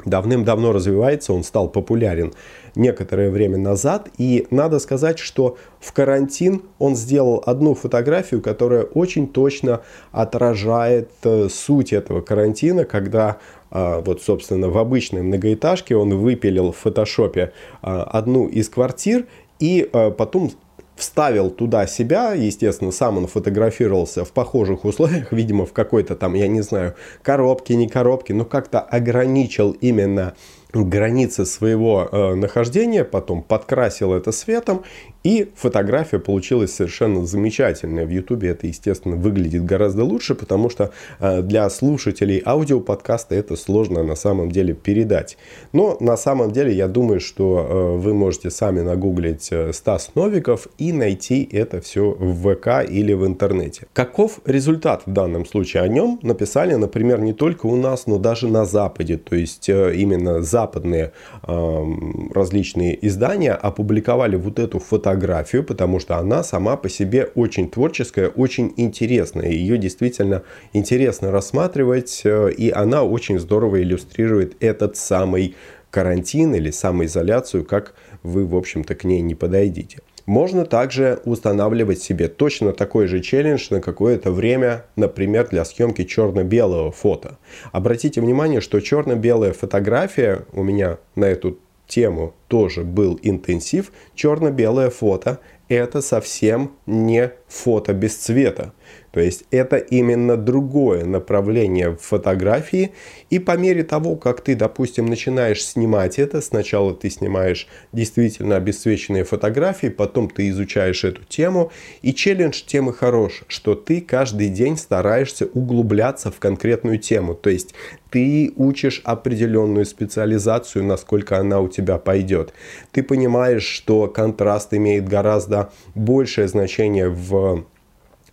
давным-давно 0.05 0.71
развивается, 0.71 1.33
он 1.33 1.43
стал 1.43 1.69
популярен 1.69 2.33
некоторое 2.75 3.29
время 3.29 3.57
назад. 3.57 4.09
И 4.17 4.47
надо 4.51 4.79
сказать, 4.79 5.19
что 5.19 5.57
в 5.79 5.91
карантин 5.93 6.61
он 6.79 6.95
сделал 6.95 7.43
одну 7.45 7.73
фотографию, 7.73 8.41
которая 8.41 8.83
очень 8.83 9.27
точно 9.27 9.81
отражает 10.11 11.09
э, 11.23 11.47
суть 11.49 11.93
этого 11.93 12.21
карантина, 12.21 12.85
когда 12.85 13.37
а, 13.69 14.01
вот, 14.01 14.21
собственно, 14.21 14.69
в 14.69 14.77
обычной 14.77 15.23
многоэтажке 15.23 15.95
он 15.95 16.15
выпилил 16.17 16.71
в 16.71 16.77
фотошопе 16.77 17.51
а, 17.81 18.03
одну 18.03 18.47
из 18.47 18.69
квартир 18.69 19.25
и 19.59 19.89
а, 19.91 20.11
потом 20.11 20.51
вставил 20.97 21.49
туда 21.49 21.87
себя, 21.87 22.33
естественно, 22.33 22.91
сам 22.91 23.17
он 23.17 23.27
фотографировался 23.27 24.25
в 24.25 24.31
похожих 24.31 24.85
условиях, 24.85 25.31
видимо, 25.31 25.65
в 25.65 25.73
какой-то 25.73 26.15
там, 26.15 26.33
я 26.33 26.47
не 26.47 26.61
знаю, 26.61 26.95
коробке, 27.21 27.75
не 27.75 27.87
коробке, 27.87 28.33
но 28.33 28.45
как-то 28.45 28.79
ограничил 28.79 29.71
именно 29.71 30.33
границы 30.73 31.45
своего 31.45 32.07
э, 32.11 32.35
нахождения, 32.35 33.03
потом 33.03 33.41
подкрасил 33.41 34.13
это 34.13 34.31
светом, 34.31 34.83
и 35.27 35.49
фотография 35.55 36.19
получилась 36.19 36.73
совершенно 36.73 37.25
замечательная. 37.25 38.05
В 38.05 38.09
Ютубе 38.09 38.49
это, 38.49 38.67
естественно, 38.67 39.15
выглядит 39.15 39.65
гораздо 39.65 40.03
лучше, 40.03 40.35
потому 40.35 40.69
что 40.69 40.91
э, 41.19 41.41
для 41.41 41.69
слушателей 41.69 42.41
аудиоподкаста 42.45 43.35
это 43.35 43.55
сложно 43.55 44.03
на 44.03 44.15
самом 44.15 44.51
деле 44.51 44.73
передать. 44.73 45.37
Но 45.73 45.97
на 45.99 46.17
самом 46.17 46.51
деле 46.51 46.73
я 46.73 46.87
думаю, 46.87 47.19
что 47.19 47.57
э, 47.59 47.97
вы 47.97 48.13
можете 48.13 48.49
сами 48.49 48.81
нагуглить 48.81 49.47
э, 49.51 49.73
Стас 49.73 50.11
Новиков 50.15 50.67
и 50.77 50.93
найти 50.93 51.47
это 51.51 51.81
все 51.81 52.11
в 52.11 52.55
ВК 52.55 52.89
или 52.89 53.13
в 53.13 53.25
интернете. 53.25 53.87
Каков 53.93 54.39
результат 54.45 55.03
в 55.05 55.11
данном 55.11 55.45
случае? 55.45 55.83
О 55.83 55.87
нем 55.87 56.19
написали, 56.21 56.75
например, 56.75 57.19
не 57.19 57.33
только 57.33 57.65
у 57.65 57.75
нас, 57.75 58.07
но 58.07 58.17
даже 58.17 58.47
на 58.47 58.65
Западе. 58.65 59.17
То 59.17 59.35
есть 59.35 59.69
именно 59.69 60.41
за 60.41 60.57
западные 60.57 61.11
э, 61.47 61.85
различные 62.33 63.07
издания 63.07 63.53
опубликовали 63.53 64.35
вот 64.35 64.59
эту 64.59 64.79
фотографию, 64.79 65.16
потому 65.63 65.99
что 65.99 66.17
она 66.17 66.43
сама 66.43 66.77
по 66.77 66.89
себе 66.89 67.29
очень 67.35 67.69
творческая, 67.69 68.29
очень 68.29 68.73
интересная. 68.77 69.49
Ее 69.49 69.77
действительно 69.77 70.43
интересно 70.73 71.31
рассматривать, 71.31 72.21
э, 72.23 72.51
и 72.51 72.69
она 72.69 73.03
очень 73.03 73.39
здорово 73.39 73.81
иллюстрирует 73.81 74.55
этот 74.59 74.95
самый 74.97 75.55
карантин 75.89 76.55
или 76.55 76.71
самоизоляцию, 76.71 77.65
как 77.65 77.93
вы, 78.23 78.45
в 78.45 78.55
общем-то, 78.55 78.95
к 78.95 79.03
ней 79.03 79.21
не 79.21 79.35
подойдите. 79.35 79.99
Можно 80.27 80.65
также 80.65 81.21
устанавливать 81.23 82.01
себе 82.01 82.27
точно 82.27 82.73
такой 82.73 83.07
же 83.07 83.21
челлендж 83.21 83.67
на 83.69 83.79
какое-то 83.79 84.29
время, 84.29 84.85
например, 84.97 85.47
для 85.47 85.63
съемки 85.63 86.03
черно-белого 86.03 86.91
фото. 86.91 87.37
Обратите 87.71 88.19
внимание, 88.19 88.59
что 88.59 88.81
черно-белая 88.81 89.53
фотография 89.53 90.41
у 90.51 90.63
меня 90.63 90.97
на 91.15 91.25
эту 91.25 91.57
тему 91.87 92.33
тоже 92.47 92.83
был 92.83 93.19
интенсив. 93.23 93.91
Черно-белое 94.15 94.89
фото– 94.89 95.39
это 95.69 96.01
совсем 96.01 96.71
не 96.85 97.31
фото 97.47 97.93
без 97.93 98.15
цвета. 98.15 98.73
То 99.11 99.21
есть 99.21 99.45
это 99.49 99.77
именно 99.77 100.37
другое 100.37 101.03
направление 101.03 101.89
в 101.89 101.97
фотографии. 101.97 102.91
И 103.31 103.39
по 103.39 103.57
мере 103.57 103.83
того, 103.83 104.15
как 104.15 104.41
ты, 104.41 104.53
допустим, 104.53 105.07
начинаешь 105.07 105.65
снимать 105.65 106.19
это, 106.19 106.39
сначала 106.39 106.93
ты 106.93 107.09
снимаешь 107.09 107.67
действительно 107.93 108.57
обесцвеченные 108.57 109.23
фотографии, 109.23 109.87
потом 109.87 110.29
ты 110.29 110.49
изучаешь 110.49 111.03
эту 111.03 111.23
тему. 111.23 111.71
И 112.03 112.13
челлендж 112.13 112.61
темы 112.63 112.93
хорош, 112.93 113.43
что 113.47 113.73
ты 113.73 114.01
каждый 114.01 114.49
день 114.49 114.77
стараешься 114.77 115.47
углубляться 115.53 116.29
в 116.29 116.37
конкретную 116.37 116.99
тему. 116.99 117.33
То 117.33 117.49
есть 117.49 117.73
ты 118.11 118.53
учишь 118.55 119.01
определенную 119.03 119.85
специализацию, 119.85 120.85
насколько 120.85 121.39
она 121.39 121.59
у 121.59 121.67
тебя 121.67 121.97
пойдет. 121.97 122.53
Ты 122.91 123.03
понимаешь, 123.03 123.63
что 123.63 124.07
контраст 124.07 124.73
имеет 124.73 125.07
гораздо 125.07 125.56
большее 125.95 126.47
значение 126.47 127.09
в 127.09 127.65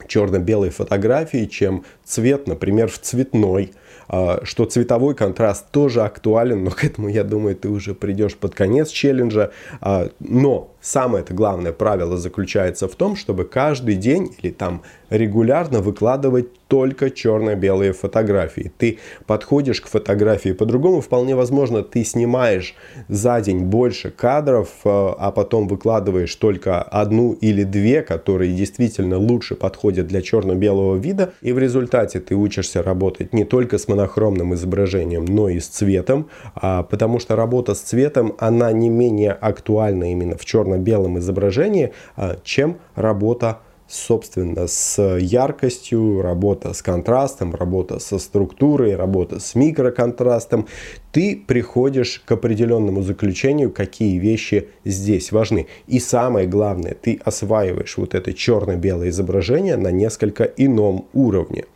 черно-белой 0.08 0.70
фотографии, 0.70 1.46
чем 1.46 1.84
цвет, 2.04 2.46
например, 2.46 2.88
в 2.88 2.98
цветной. 2.98 3.72
А, 4.08 4.40
что 4.42 4.66
цветовой 4.66 5.14
контраст 5.14 5.70
тоже 5.70 6.02
актуален, 6.02 6.64
но 6.64 6.70
к 6.70 6.84
этому, 6.84 7.08
я 7.08 7.24
думаю, 7.24 7.56
ты 7.56 7.68
уже 7.68 7.94
придешь 7.94 8.36
под 8.36 8.54
конец 8.54 8.90
челленджа. 8.90 9.50
А, 9.80 10.10
но 10.20 10.73
самое 10.84 11.24
это 11.24 11.34
главное 11.34 11.72
правило 11.72 12.16
заключается 12.16 12.86
в 12.88 12.94
том, 12.94 13.16
чтобы 13.16 13.44
каждый 13.44 13.96
день 13.96 14.34
или 14.40 14.52
там 14.52 14.82
регулярно 15.10 15.80
выкладывать 15.80 16.48
только 16.68 17.10
черно-белые 17.10 17.92
фотографии. 17.92 18.72
Ты 18.76 18.98
подходишь 19.26 19.80
к 19.80 19.86
фотографии 19.86 20.52
по-другому. 20.52 21.00
Вполне 21.00 21.36
возможно, 21.36 21.82
ты 21.82 22.04
снимаешь 22.04 22.74
за 23.08 23.40
день 23.40 23.60
больше 23.60 24.10
кадров, 24.10 24.68
а, 24.84 25.14
а 25.18 25.30
потом 25.30 25.68
выкладываешь 25.68 26.34
только 26.34 26.82
одну 26.82 27.32
или 27.32 27.62
две, 27.62 28.02
которые 28.02 28.52
действительно 28.54 29.18
лучше 29.18 29.54
подходят 29.54 30.06
для 30.08 30.20
черно-белого 30.20 30.96
вида. 30.96 31.32
И 31.42 31.52
в 31.52 31.58
результате 31.58 32.18
ты 32.18 32.34
учишься 32.34 32.82
работать 32.82 33.32
не 33.32 33.44
только 33.44 33.78
с 33.78 33.86
монохромным 33.86 34.54
изображением, 34.54 35.26
но 35.26 35.48
и 35.48 35.60
с 35.60 35.68
цветом, 35.68 36.28
а, 36.54 36.82
потому 36.82 37.20
что 37.20 37.36
работа 37.36 37.74
с 37.74 37.80
цветом, 37.80 38.34
она 38.38 38.72
не 38.72 38.88
менее 38.88 39.32
актуальна 39.32 40.10
именно 40.10 40.36
в 40.36 40.44
черно-белом 40.74 41.18
изображении, 41.18 41.92
а, 42.16 42.36
чем 42.42 42.78
работа 42.94 43.58
собственно, 43.86 44.66
с 44.66 45.18
яркостью, 45.18 46.22
работа 46.22 46.72
с 46.72 46.80
контрастом, 46.80 47.54
работа 47.54 47.98
со 47.98 48.18
структурой, 48.18 48.96
работа 48.96 49.40
с 49.40 49.54
микроконтрастом, 49.54 50.66
ты 51.14 51.40
приходишь 51.46 52.20
к 52.26 52.32
определенному 52.32 53.02
заключению, 53.02 53.70
какие 53.70 54.18
вещи 54.18 54.66
здесь 54.84 55.30
важны. 55.30 55.68
И 55.86 56.00
самое 56.00 56.48
главное, 56.48 56.96
ты 57.00 57.20
осваиваешь 57.24 57.96
вот 57.98 58.16
это 58.16 58.34
черно-белое 58.34 59.10
изображение 59.10 59.76
на 59.76 59.92
несколько 59.92 60.42
ином 60.42 61.06
уровне. 61.12 61.66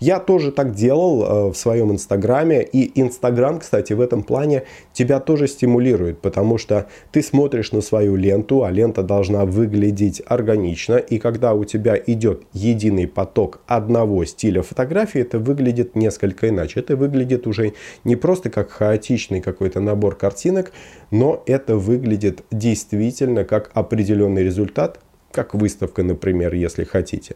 Я 0.00 0.18
тоже 0.18 0.50
так 0.50 0.74
делал 0.74 1.22
э, 1.22 1.52
в 1.52 1.56
своем 1.56 1.92
инстаграме, 1.92 2.62
и 2.62 2.98
инстаграм, 2.98 3.58
кстати, 3.58 3.92
в 3.92 4.00
этом 4.00 4.22
плане 4.22 4.62
тебя 4.94 5.20
тоже 5.20 5.46
стимулирует, 5.46 6.22
потому 6.22 6.56
что 6.56 6.86
ты 7.12 7.22
смотришь 7.22 7.72
на 7.72 7.82
свою 7.82 8.16
ленту, 8.16 8.64
а 8.64 8.70
лента 8.70 9.02
должна 9.02 9.44
выглядеть 9.44 10.22
органично, 10.24 10.96
и 10.96 11.18
когда 11.18 11.52
у 11.52 11.64
тебя 11.64 12.00
идет 12.06 12.44
единый 12.54 13.06
поток 13.06 13.60
одного 13.66 14.24
стиля 14.24 14.62
фотографии, 14.62 15.20
это 15.20 15.38
выглядит 15.38 15.96
несколько 15.96 16.48
иначе. 16.48 16.80
Это 16.80 16.96
выглядит 16.96 17.46
уже 17.46 17.74
не 18.04 18.16
просто 18.16 18.48
как 18.48 18.70
хаотичный 18.86 19.40
какой-то 19.40 19.80
набор 19.80 20.16
картинок, 20.16 20.72
но 21.10 21.42
это 21.46 21.76
выглядит 21.76 22.44
действительно 22.52 23.44
как 23.44 23.70
определенный 23.74 24.44
результат, 24.44 25.00
как 25.32 25.54
выставка, 25.54 26.04
например, 26.04 26.54
если 26.54 26.84
хотите. 26.84 27.34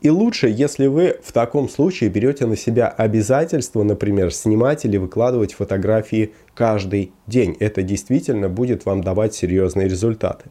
И 0.00 0.10
лучше, 0.10 0.48
если 0.48 0.88
вы 0.88 1.20
в 1.22 1.30
таком 1.32 1.68
случае 1.68 2.10
берете 2.10 2.46
на 2.46 2.56
себя 2.56 2.88
обязательство, 2.88 3.84
например, 3.84 4.34
снимать 4.34 4.84
или 4.84 4.96
выкладывать 4.96 5.54
фотографии 5.54 6.32
каждый 6.54 7.12
день. 7.28 7.56
Это 7.60 7.82
действительно 7.82 8.48
будет 8.48 8.84
вам 8.84 9.04
давать 9.04 9.34
серьезные 9.34 9.88
результаты. 9.88 10.50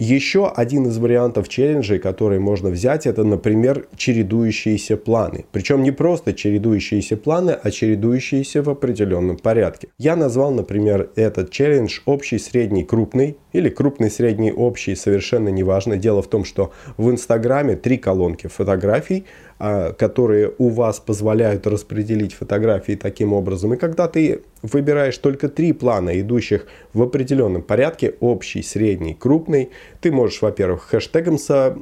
Еще 0.00 0.48
один 0.48 0.88
из 0.88 0.98
вариантов 0.98 1.48
челленджей, 1.48 2.00
который 2.00 2.40
можно 2.40 2.70
взять, 2.70 3.06
это, 3.06 3.22
например, 3.22 3.86
чередующиеся 3.96 4.96
планы. 4.96 5.44
Причем 5.52 5.84
не 5.84 5.92
просто 5.92 6.34
чередующиеся 6.34 7.16
планы, 7.16 7.52
а 7.52 7.70
чередующиеся 7.70 8.62
в 8.62 8.70
определенном 8.70 9.36
порядке. 9.36 9.88
Я 9.96 10.16
назвал, 10.16 10.50
например, 10.50 11.10
этот 11.14 11.52
челлендж 11.52 12.00
общий, 12.06 12.40
средний, 12.40 12.82
крупный 12.82 13.36
или 13.52 13.68
крупный, 13.68 14.10
средний, 14.10 14.50
общий, 14.50 14.96
совершенно 14.96 15.48
неважно. 15.48 15.96
Дело 15.96 16.22
в 16.22 16.26
том, 16.26 16.44
что 16.44 16.72
в 16.96 17.08
Инстаграме 17.08 17.76
три 17.76 17.96
колонки 17.96 18.48
фотографий, 18.48 19.24
а, 19.60 19.92
которые 19.92 20.52
у 20.58 20.70
вас 20.70 20.98
позволяют 20.98 21.68
распределить 21.68 22.34
фотографии 22.34 22.96
таким 22.96 23.32
образом. 23.32 23.74
И 23.74 23.76
когда 23.76 24.08
ты 24.08 24.42
выбираешь 24.62 25.16
только 25.18 25.48
три 25.48 25.72
плана, 25.72 26.20
идущих 26.20 26.66
в 26.92 27.02
определенном 27.02 27.62
порядке, 27.62 28.14
общий, 28.18 28.62
средний, 28.62 29.14
крупный, 29.14 29.70
ты 30.00 30.12
можешь, 30.12 30.42
во-первых, 30.42 30.82
хэштегом 30.84 31.38
со 31.38 31.76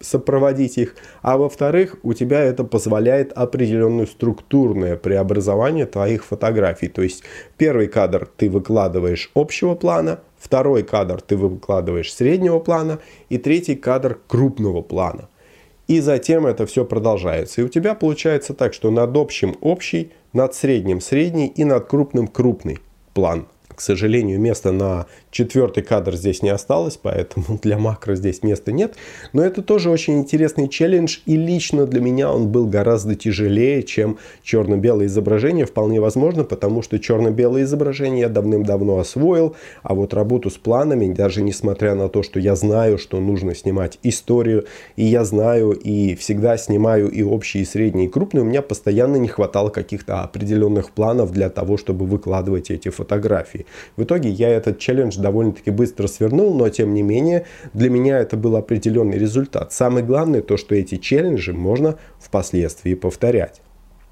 сопроводить 0.00 0.78
их, 0.78 0.94
а 1.22 1.36
во-вторых, 1.38 1.96
у 2.02 2.14
тебя 2.14 2.40
это 2.40 2.64
позволяет 2.64 3.32
определенное 3.32 4.06
структурное 4.06 4.96
преобразование 4.96 5.86
твоих 5.86 6.24
фотографий. 6.24 6.88
То 6.88 7.02
есть 7.02 7.24
первый 7.56 7.88
кадр 7.88 8.28
ты 8.36 8.48
выкладываешь 8.48 9.30
общего 9.34 9.74
плана, 9.74 10.20
второй 10.38 10.82
кадр 10.82 11.20
ты 11.20 11.36
выкладываешь 11.36 12.12
среднего 12.12 12.60
плана 12.60 13.00
и 13.28 13.38
третий 13.38 13.76
кадр 13.76 14.18
крупного 14.26 14.82
плана. 14.82 15.28
И 15.88 16.00
затем 16.00 16.46
это 16.46 16.66
все 16.66 16.84
продолжается. 16.84 17.60
И 17.60 17.64
у 17.64 17.68
тебя 17.68 17.94
получается 17.94 18.52
так, 18.52 18.74
что 18.74 18.90
над 18.90 19.16
общим 19.16 19.56
общий, 19.62 20.12
над 20.34 20.54
средним 20.54 21.00
средний 21.00 21.46
и 21.46 21.64
над 21.64 21.86
крупным 21.86 22.28
крупный 22.28 22.78
план. 23.14 23.48
К 23.78 23.80
сожалению, 23.80 24.40
места 24.40 24.72
на 24.72 25.06
Четвертый 25.30 25.82
кадр 25.82 26.16
здесь 26.16 26.42
не 26.42 26.48
осталось, 26.48 26.98
поэтому 27.00 27.58
для 27.62 27.78
макро 27.78 28.14
здесь 28.14 28.42
места 28.42 28.72
нет. 28.72 28.94
Но 29.32 29.44
это 29.44 29.62
тоже 29.62 29.90
очень 29.90 30.18
интересный 30.18 30.68
челлендж, 30.68 31.18
и 31.26 31.36
лично 31.36 31.86
для 31.86 32.00
меня 32.00 32.32
он 32.32 32.48
был 32.48 32.66
гораздо 32.66 33.14
тяжелее, 33.14 33.82
чем 33.82 34.18
черно-белое 34.42 35.06
изображение. 35.06 35.66
Вполне 35.66 36.00
возможно, 36.00 36.44
потому 36.44 36.82
что 36.82 36.98
черно-белое 36.98 37.64
изображение 37.64 38.22
я 38.22 38.28
давным-давно 38.28 38.98
освоил, 38.98 39.54
а 39.82 39.94
вот 39.94 40.14
работу 40.14 40.50
с 40.50 40.56
планами, 40.56 41.12
даже 41.12 41.42
несмотря 41.42 41.94
на 41.94 42.08
то, 42.08 42.22
что 42.22 42.40
я 42.40 42.56
знаю, 42.56 42.96
что 42.96 43.20
нужно 43.20 43.54
снимать 43.54 43.98
историю, 44.02 44.66
и 44.96 45.04
я 45.04 45.24
знаю 45.24 45.72
и 45.72 46.14
всегда 46.14 46.56
снимаю 46.56 47.10
и 47.10 47.22
общие, 47.22 47.62
и 47.62 47.66
средние, 47.66 48.08
и 48.08 48.10
крупные, 48.10 48.42
у 48.42 48.46
меня 48.46 48.62
постоянно 48.62 49.16
не 49.16 49.28
хватало 49.28 49.68
каких-то 49.68 50.22
определенных 50.22 50.90
планов 50.90 51.32
для 51.32 51.50
того, 51.50 51.76
чтобы 51.76 52.06
выкладывать 52.06 52.70
эти 52.70 52.88
фотографии. 52.88 53.66
В 53.96 54.04
итоге 54.04 54.30
я 54.30 54.48
этот 54.48 54.78
челлендж 54.78 55.18
довольно-таки 55.18 55.70
быстро 55.70 56.06
свернул, 56.06 56.54
но 56.54 56.68
тем 56.68 56.94
не 56.94 57.02
менее 57.02 57.46
для 57.72 57.90
меня 57.90 58.18
это 58.18 58.36
был 58.36 58.56
определенный 58.56 59.18
результат. 59.18 59.72
Самое 59.72 60.04
главное 60.04 60.42
то, 60.42 60.56
что 60.56 60.74
эти 60.74 60.96
челленджи 60.96 61.52
можно 61.52 61.98
впоследствии 62.18 62.94
повторять. 62.94 63.60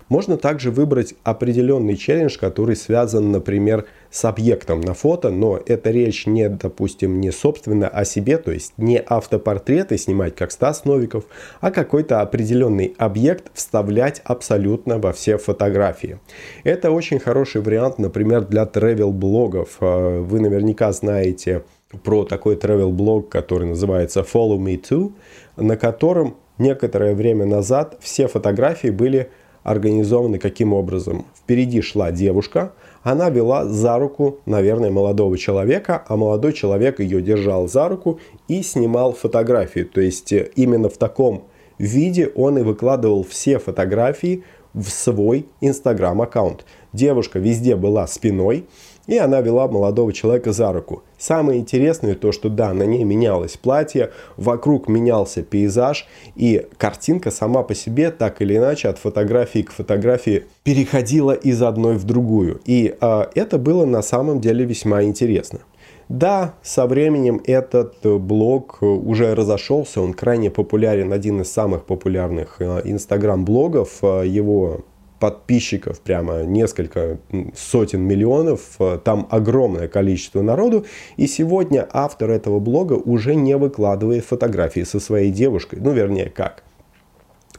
Можно 0.08 0.36
также 0.36 0.70
выбрать 0.70 1.14
определенный 1.24 1.96
челлендж, 1.96 2.38
который 2.38 2.76
связан, 2.76 3.32
например, 3.32 3.86
с 4.10 4.24
объектом 4.24 4.80
на 4.80 4.94
фото, 4.94 5.30
но 5.30 5.60
это 5.66 5.90
речь 5.90 6.26
не, 6.26 6.48
допустим, 6.48 7.20
не 7.20 7.32
собственно 7.32 7.88
о 7.88 8.04
себе, 8.04 8.38
то 8.38 8.52
есть 8.52 8.72
не 8.76 9.02
автопортреты 9.04 9.98
снимать, 9.98 10.36
как 10.36 10.52
Стас 10.52 10.84
Новиков, 10.84 11.24
а 11.60 11.72
какой-то 11.72 12.20
определенный 12.20 12.94
объект 12.98 13.50
вставлять 13.52 14.20
абсолютно 14.24 14.98
во 14.98 15.12
все 15.12 15.38
фотографии. 15.38 16.20
Это 16.62 16.92
очень 16.92 17.18
хороший 17.18 17.60
вариант, 17.60 17.98
например, 17.98 18.44
для 18.46 18.62
travel-блогов. 18.62 19.78
Э, 19.80 20.20
вы 20.20 20.38
наверняка 20.40 20.92
знаете 20.92 21.64
про 22.04 22.24
такой 22.24 22.54
travel-блог, 22.54 23.28
который 23.28 23.68
называется 23.68 24.20
Follow 24.20 24.58
Me 24.58 24.80
Too, 24.80 25.12
на 25.56 25.76
котором 25.76 26.36
некоторое 26.58 27.14
время 27.14 27.44
назад 27.44 27.96
все 28.00 28.28
фотографии 28.28 28.88
были 28.88 29.30
организованы 29.66 30.38
каким 30.38 30.72
образом? 30.72 31.26
Впереди 31.34 31.80
шла 31.80 32.12
девушка, 32.12 32.72
она 33.02 33.30
вела 33.30 33.66
за 33.66 33.98
руку, 33.98 34.38
наверное, 34.46 34.90
молодого 34.90 35.36
человека, 35.36 36.04
а 36.06 36.16
молодой 36.16 36.52
человек 36.52 37.00
ее 37.00 37.20
держал 37.20 37.68
за 37.68 37.88
руку 37.88 38.20
и 38.46 38.62
снимал 38.62 39.12
фотографии. 39.12 39.80
То 39.80 40.00
есть 40.00 40.32
э, 40.32 40.50
именно 40.54 40.88
в 40.88 40.96
таком 40.98 41.44
виде 41.78 42.28
он 42.36 42.58
и 42.58 42.62
выкладывал 42.62 43.24
все 43.24 43.58
фотографии 43.58 44.44
в 44.72 44.88
свой 44.88 45.46
инстаграм-аккаунт. 45.60 46.64
Девушка 46.92 47.40
везде 47.40 47.74
была 47.74 48.06
спиной, 48.06 48.66
и 49.06 49.16
она 49.18 49.40
вела 49.40 49.68
молодого 49.68 50.12
человека 50.12 50.52
за 50.52 50.72
руку. 50.72 51.02
Самое 51.18 51.60
интересное 51.60 52.14
то, 52.14 52.32
что 52.32 52.48
да, 52.48 52.72
на 52.74 52.82
ней 52.84 53.04
менялось 53.04 53.56
платье, 53.56 54.10
вокруг 54.36 54.88
менялся 54.88 55.42
пейзаж, 55.42 56.06
и 56.34 56.66
картинка 56.76 57.30
сама 57.30 57.62
по 57.62 57.74
себе 57.74 58.10
так 58.10 58.42
или 58.42 58.56
иначе 58.56 58.88
от 58.88 58.98
фотографии 58.98 59.62
к 59.62 59.72
фотографии 59.72 60.44
переходила 60.64 61.32
из 61.32 61.62
одной 61.62 61.96
в 61.96 62.04
другую. 62.04 62.60
И 62.64 62.94
э, 63.00 63.24
это 63.34 63.58
было 63.58 63.84
на 63.84 64.02
самом 64.02 64.40
деле 64.40 64.64
весьма 64.64 65.02
интересно. 65.02 65.60
Да, 66.08 66.54
со 66.62 66.86
временем 66.86 67.40
этот 67.44 67.96
блог 68.04 68.78
уже 68.80 69.34
разошелся, 69.34 70.00
он 70.00 70.14
крайне 70.14 70.50
популярен, 70.50 71.12
один 71.12 71.40
из 71.40 71.50
самых 71.50 71.84
популярных 71.84 72.56
э, 72.60 72.82
инстаграм-блогов, 72.84 73.98
э, 74.02 74.22
его 74.26 74.84
подписчиков, 75.18 76.00
прямо 76.00 76.42
несколько 76.42 77.18
сотен 77.54 78.02
миллионов, 78.02 78.76
э, 78.78 78.98
там 79.02 79.26
огромное 79.30 79.88
количество 79.88 80.42
народу, 80.42 80.86
и 81.16 81.26
сегодня 81.26 81.88
автор 81.92 82.30
этого 82.30 82.60
блога 82.60 82.94
уже 82.94 83.34
не 83.34 83.56
выкладывает 83.56 84.24
фотографии 84.24 84.82
со 84.82 85.00
своей 85.00 85.30
девушкой, 85.30 85.80
ну 85.80 85.92
вернее 85.92 86.30
как, 86.30 86.62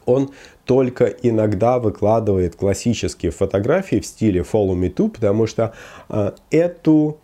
он 0.06 0.30
только 0.64 1.06
иногда 1.06 1.78
выкладывает 1.78 2.56
классические 2.56 3.30
фотографии 3.30 4.00
в 4.00 4.06
стиле 4.06 4.40
Follow 4.40 4.74
Me 4.74 4.92
Too, 4.92 5.10
потому 5.10 5.46
что 5.46 5.74
э, 6.08 6.32
эту 6.50 7.18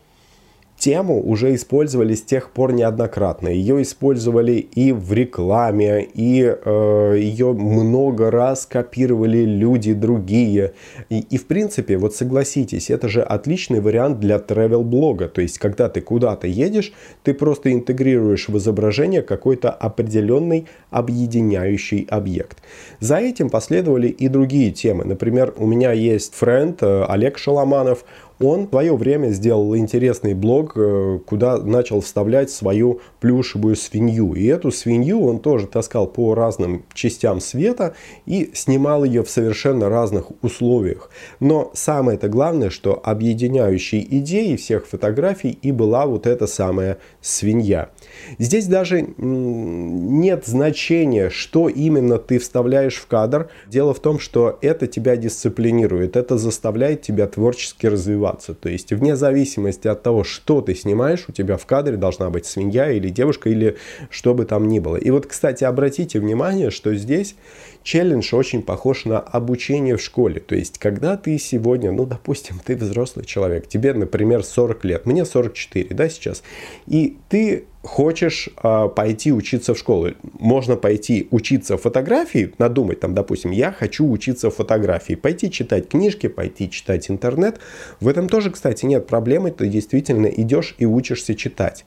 тему 0.84 1.22
уже 1.26 1.54
использовали 1.54 2.14
с 2.14 2.20
тех 2.20 2.50
пор 2.50 2.74
неоднократно. 2.74 3.48
Ее 3.48 3.80
использовали 3.80 4.52
и 4.52 4.92
в 4.92 5.14
рекламе, 5.14 6.06
и 6.12 6.42
э, 6.42 7.16
ее 7.18 7.54
много 7.54 8.30
раз 8.30 8.66
копировали 8.66 9.46
люди 9.46 9.94
другие. 9.94 10.74
И, 11.08 11.20
и 11.20 11.38
в 11.38 11.46
принципе, 11.46 11.96
вот 11.96 12.14
согласитесь, 12.14 12.90
это 12.90 13.08
же 13.08 13.22
отличный 13.22 13.80
вариант 13.80 14.20
для 14.20 14.36
travel-блога. 14.36 15.28
То 15.28 15.40
есть, 15.40 15.58
когда 15.58 15.88
ты 15.88 16.02
куда-то 16.02 16.46
едешь, 16.48 16.92
ты 17.22 17.32
просто 17.32 17.72
интегрируешь 17.72 18.50
в 18.50 18.58
изображение 18.58 19.22
какой-то 19.22 19.70
определенный 19.70 20.66
объединяющий 20.90 22.06
объект. 22.10 22.58
За 23.00 23.16
этим 23.16 23.48
последовали 23.48 24.08
и 24.08 24.28
другие 24.28 24.70
темы. 24.70 25.04
Например, 25.04 25.54
у 25.56 25.66
меня 25.66 25.92
есть 25.92 26.34
френд 26.34 26.82
э, 26.82 27.04
Олег 27.08 27.38
Шаламанов, 27.38 28.04
он 28.46 28.66
в 28.66 28.70
свое 28.70 28.96
время 28.96 29.28
сделал 29.30 29.76
интересный 29.76 30.35
блог, 30.35 30.72
э, 30.76 31.18
куда 31.26 31.59
начал 31.59 32.00
вставлять 32.00 32.50
свою 32.50 33.00
плюшевую 33.20 33.76
свинью. 33.76 34.35
И 34.35 34.46
эту 34.46 34.70
свинью 34.70 35.22
он 35.22 35.38
тоже 35.38 35.66
таскал 35.66 36.07
по 36.07 36.35
разным 36.35 36.85
частям 36.94 37.40
света 37.40 37.94
и 38.26 38.50
снимал 38.54 39.04
ее 39.04 39.22
в 39.22 39.30
совершенно 39.30 39.88
разных 39.88 40.26
условиях. 40.42 41.11
Но 41.40 41.70
самое-то 41.74 42.28
главное, 42.28 42.70
что 42.70 43.00
объединяющей 43.02 44.07
идеей 44.09 44.57
всех 44.57 44.87
фотографий 44.87 45.59
и 45.62 45.72
была 45.72 46.07
вот 46.07 46.26
эта 46.26 46.46
самая 46.46 46.98
свинья. 47.20 47.90
Здесь 48.38 48.66
даже 48.66 49.07
нет 49.18 50.46
значения, 50.46 51.31
что 51.31 51.68
именно 51.68 52.18
ты 52.18 52.38
вставляешь 52.38 52.96
в 52.96 53.07
кадр. 53.07 53.50
Дело 53.66 53.94
в 53.94 54.00
том, 54.00 54.18
что 54.18 54.59
это 54.62 54.87
тебя 54.87 55.16
дисциплинирует, 55.16 56.16
это 56.16 56.38
заставляет 56.38 57.03
тебя 57.03 57.27
творчески 57.27 57.87
развиваться. 57.87 58.55
То 58.55 58.68
есть 58.68 58.92
вне 58.92 59.16
зависимости 59.16 59.88
от 59.88 60.03
того, 60.03 60.24
что 60.24 60.61
ты 60.61 60.74
снимаешь, 60.74 61.24
у 61.29 61.33
тебя 61.33 61.57
в 61.57 61.66
кадре 61.66 61.96
должна 61.96 62.31
быть 62.31 62.46
свинья 62.46 62.90
или 62.90 63.09
девушка, 63.09 63.50
или 63.50 63.77
что 64.11 64.35
бы 64.35 64.44
там 64.44 64.68
ни 64.68 64.79
было. 64.79 64.96
И 64.96 65.11
вот, 65.11 65.27
кстати, 65.27 65.64
обратите 65.64 66.18
внимание, 66.20 66.70
что 66.70 66.94
здесь 66.94 67.37
челлендж 67.83 68.35
очень 68.35 68.62
похож 68.62 69.05
на 69.05 69.20
обучение 69.20 69.96
в 69.96 70.03
школе. 70.03 70.40
То 70.40 70.55
есть, 70.55 70.79
когда 70.79 71.16
ты 71.16 71.38
сегодня, 71.38 71.92
ну, 71.92 72.07
допустим, 72.07 72.61
ты 72.64 72.77
взрослый 72.77 73.24
человек, 73.24 73.68
тебе, 73.68 73.92
например, 73.94 74.42
40 74.42 74.85
лет, 74.85 75.07
мне 75.07 75.24
44, 75.24 75.94
да, 75.94 76.09
сейчас, 76.09 76.42
и 76.87 77.18
ты 77.29 77.64
хочешь 77.84 78.48
э, 78.62 78.88
пойти 78.88 79.32
учиться 79.32 79.74
в 79.74 79.78
школу. 79.78 80.10
Можно 80.38 80.76
пойти 80.76 81.28
учиться 81.30 81.76
фотографии, 81.76 82.52
надумать 82.58 83.00
там, 83.00 83.14
допустим, 83.14 83.50
я 83.50 83.70
хочу 83.70 84.10
учиться 84.10 84.50
фотографии, 84.50 85.14
пойти 85.14 85.50
читать 85.50 85.88
книжки, 85.88 86.26
пойти 86.26 86.70
читать 86.70 87.10
интернет. 87.10 87.60
В 88.00 88.08
этом 88.08 88.28
тоже, 88.28 88.50
кстати, 88.50 88.86
нет 88.86 89.06
проблемы, 89.06 89.50
ты 89.50 89.68
действительно 89.68 90.26
идешь 90.26 90.74
и 90.78 90.86
учишься 90.86 91.34
читать 91.34 91.84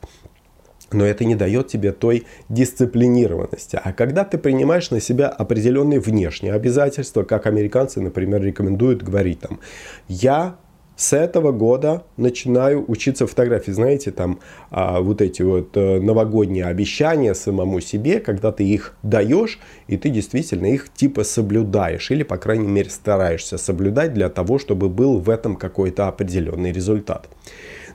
но 0.94 1.06
это 1.06 1.26
не 1.26 1.36
дает 1.36 1.68
тебе 1.68 1.92
той 1.92 2.26
дисциплинированности. 2.48 3.78
А 3.84 3.92
когда 3.92 4.24
ты 4.24 4.38
принимаешь 4.38 4.90
на 4.90 5.02
себя 5.02 5.28
определенные 5.28 6.00
внешние 6.00 6.54
обязательства, 6.54 7.24
как 7.24 7.46
американцы, 7.46 8.00
например, 8.00 8.42
рекомендуют 8.42 9.04
говорить 9.04 9.42
там, 9.42 9.60
я 10.08 10.56
с 10.98 11.14
этого 11.14 11.52
года 11.52 12.04
начинаю 12.18 12.84
учиться 12.88 13.28
фотографии. 13.28 13.72
Знаете, 13.72 14.12
там 14.12 14.40
а, 14.72 15.00
вот 15.00 15.22
эти 15.22 15.44
вот 15.44 15.70
а, 15.78 16.00
новогодние 16.02 16.66
обещания 16.66 17.36
самому 17.36 17.80
себе, 17.80 18.20
когда 18.20 18.52
ты 18.52 18.64
их 18.64 18.96
даешь, 19.04 19.60
и 19.88 19.96
ты 19.96 20.10
действительно 20.10 20.66
их 20.66 20.90
типа 20.92 21.24
соблюдаешь, 21.24 22.10
или, 22.10 22.24
по 22.24 22.38
крайней 22.38 22.68
мере, 22.68 22.90
стараешься 22.90 23.60
соблюдать 23.60 24.14
для 24.16 24.30
того, 24.30 24.58
чтобы 24.58 24.90
был 24.90 25.20
в 25.20 25.30
этом 25.30 25.56
какой-то 25.56 26.08
определенный 26.08 26.72
результат. 26.72 27.30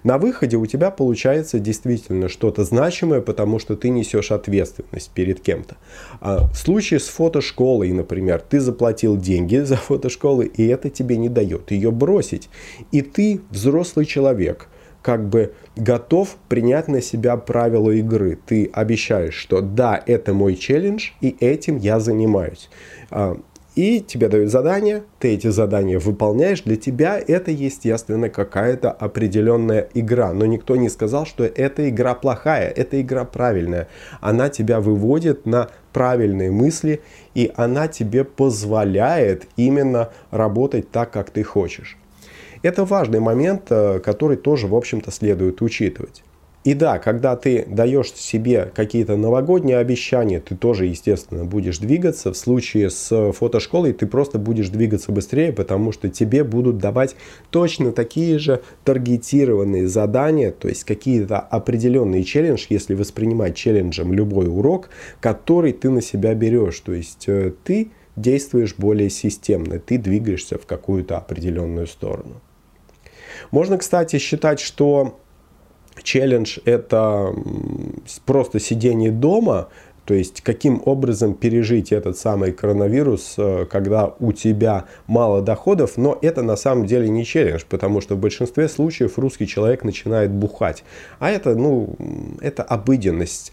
На 0.04 0.18
выходе 0.18 0.56
у 0.56 0.66
тебя 0.66 0.90
получается 0.90 1.58
действительно 1.58 2.28
что-то 2.28 2.64
значимое, 2.64 3.20
потому 3.20 3.58
что 3.58 3.76
ты 3.76 3.88
несешь 3.88 4.32
ответственность 4.32 5.10
перед 5.10 5.40
кем-то. 5.40 5.76
А 6.20 6.48
в 6.48 6.56
случае 6.56 7.00
с 7.00 7.08
фотошколой, 7.08 7.92
например, 7.92 8.40
ты 8.40 8.60
заплатил 8.60 9.16
деньги 9.16 9.58
за 9.58 9.76
фотошколы, 9.76 10.46
и 10.46 10.66
это 10.66 10.90
тебе 10.90 11.16
не 11.16 11.28
дает 11.28 11.70
ее 11.70 11.90
бросить. 11.90 12.48
И 12.90 13.02
ты 13.02 13.40
взрослый 13.50 14.06
человек, 14.06 14.68
как 15.02 15.28
бы 15.28 15.52
готов 15.76 16.36
принять 16.48 16.88
на 16.88 17.00
себя 17.00 17.36
правила 17.36 17.90
игры. 17.90 18.38
Ты 18.46 18.70
обещаешь, 18.72 19.34
что 19.34 19.60
да, 19.60 20.02
это 20.06 20.32
мой 20.32 20.56
челлендж, 20.56 21.10
и 21.20 21.36
этим 21.40 21.76
я 21.76 22.00
занимаюсь. 22.00 22.70
И 23.74 24.00
тебе 24.00 24.28
дают 24.28 24.50
задания, 24.50 25.02
ты 25.18 25.32
эти 25.34 25.46
задания 25.46 25.98
выполняешь, 25.98 26.60
для 26.62 26.76
тебя 26.76 27.18
это, 27.18 27.50
естественно, 27.50 28.28
какая-то 28.28 28.90
определенная 28.90 29.88
игра. 29.94 30.34
Но 30.34 30.44
никто 30.44 30.76
не 30.76 30.90
сказал, 30.90 31.24
что 31.24 31.44
эта 31.44 31.88
игра 31.88 32.14
плохая, 32.14 32.68
эта 32.68 33.00
игра 33.00 33.24
правильная. 33.24 33.88
Она 34.20 34.50
тебя 34.50 34.80
выводит 34.80 35.46
на 35.46 35.70
правильные 35.94 36.50
мысли, 36.50 37.00
и 37.34 37.50
она 37.56 37.88
тебе 37.88 38.24
позволяет 38.24 39.46
именно 39.56 40.10
работать 40.30 40.90
так, 40.90 41.10
как 41.10 41.30
ты 41.30 41.42
хочешь. 41.42 41.96
Это 42.62 42.84
важный 42.84 43.20
момент, 43.20 43.68
э, 43.70 44.00
который 44.00 44.36
тоже, 44.36 44.66
в 44.66 44.74
общем-то, 44.74 45.10
следует 45.10 45.62
учитывать. 45.62 46.22
И 46.64 46.74
да, 46.74 46.98
когда 46.98 47.34
ты 47.34 47.66
даешь 47.68 48.12
себе 48.12 48.70
какие-то 48.74 49.16
новогодние 49.16 49.78
обещания, 49.78 50.38
ты 50.38 50.54
тоже, 50.54 50.86
естественно, 50.86 51.44
будешь 51.44 51.78
двигаться. 51.78 52.32
В 52.32 52.36
случае 52.36 52.88
с 52.88 53.32
фотошколой 53.32 53.92
ты 53.92 54.06
просто 54.06 54.38
будешь 54.38 54.68
двигаться 54.68 55.10
быстрее, 55.10 55.52
потому 55.52 55.90
что 55.90 56.08
тебе 56.08 56.44
будут 56.44 56.78
давать 56.78 57.16
точно 57.50 57.90
такие 57.90 58.38
же 58.38 58.62
таргетированные 58.84 59.88
задания, 59.88 60.52
то 60.52 60.68
есть 60.68 60.84
какие-то 60.84 61.40
определенные 61.40 62.22
челлендж, 62.22 62.66
если 62.68 62.94
воспринимать 62.94 63.56
челленджем 63.56 64.12
любой 64.12 64.46
урок, 64.46 64.88
который 65.20 65.72
ты 65.72 65.90
на 65.90 66.00
себя 66.00 66.32
берешь. 66.34 66.78
То 66.80 66.92
есть 66.92 67.24
э, 67.26 67.52
ты 67.64 67.90
действуешь 68.14 68.76
более 68.76 69.10
системно, 69.10 69.80
ты 69.80 69.98
двигаешься 69.98 70.58
в 70.58 70.66
какую-то 70.66 71.16
определенную 71.16 71.88
сторону. 71.88 72.40
Можно, 73.50 73.78
кстати, 73.78 74.18
считать, 74.18 74.60
что 74.60 75.18
челлендж– 76.02 76.58
это 76.64 77.34
просто 78.24 78.60
сидение 78.60 79.10
дома, 79.10 79.68
то 80.04 80.14
есть 80.14 80.40
каким 80.40 80.82
образом 80.84 81.34
пережить 81.34 81.92
этот 81.92 82.18
самый 82.18 82.52
коронавирус, 82.52 83.34
э, 83.38 83.66
когда 83.70 84.14
у 84.18 84.32
тебя 84.32 84.86
мало 85.06 85.42
доходов, 85.42 85.96
но 85.96 86.18
это 86.22 86.42
на 86.42 86.56
самом 86.56 86.86
деле 86.86 87.08
не 87.08 87.24
челлендж, 87.24 87.62
потому 87.68 88.00
что 88.00 88.16
в 88.16 88.18
большинстве 88.18 88.68
случаев 88.68 89.18
русский 89.18 89.46
человек 89.46 89.84
начинает 89.84 90.32
бухать. 90.32 90.82
А 91.20 91.30
это, 91.30 91.54
ну, 91.54 91.96
это 92.40 92.62
обыденность. 92.62 93.52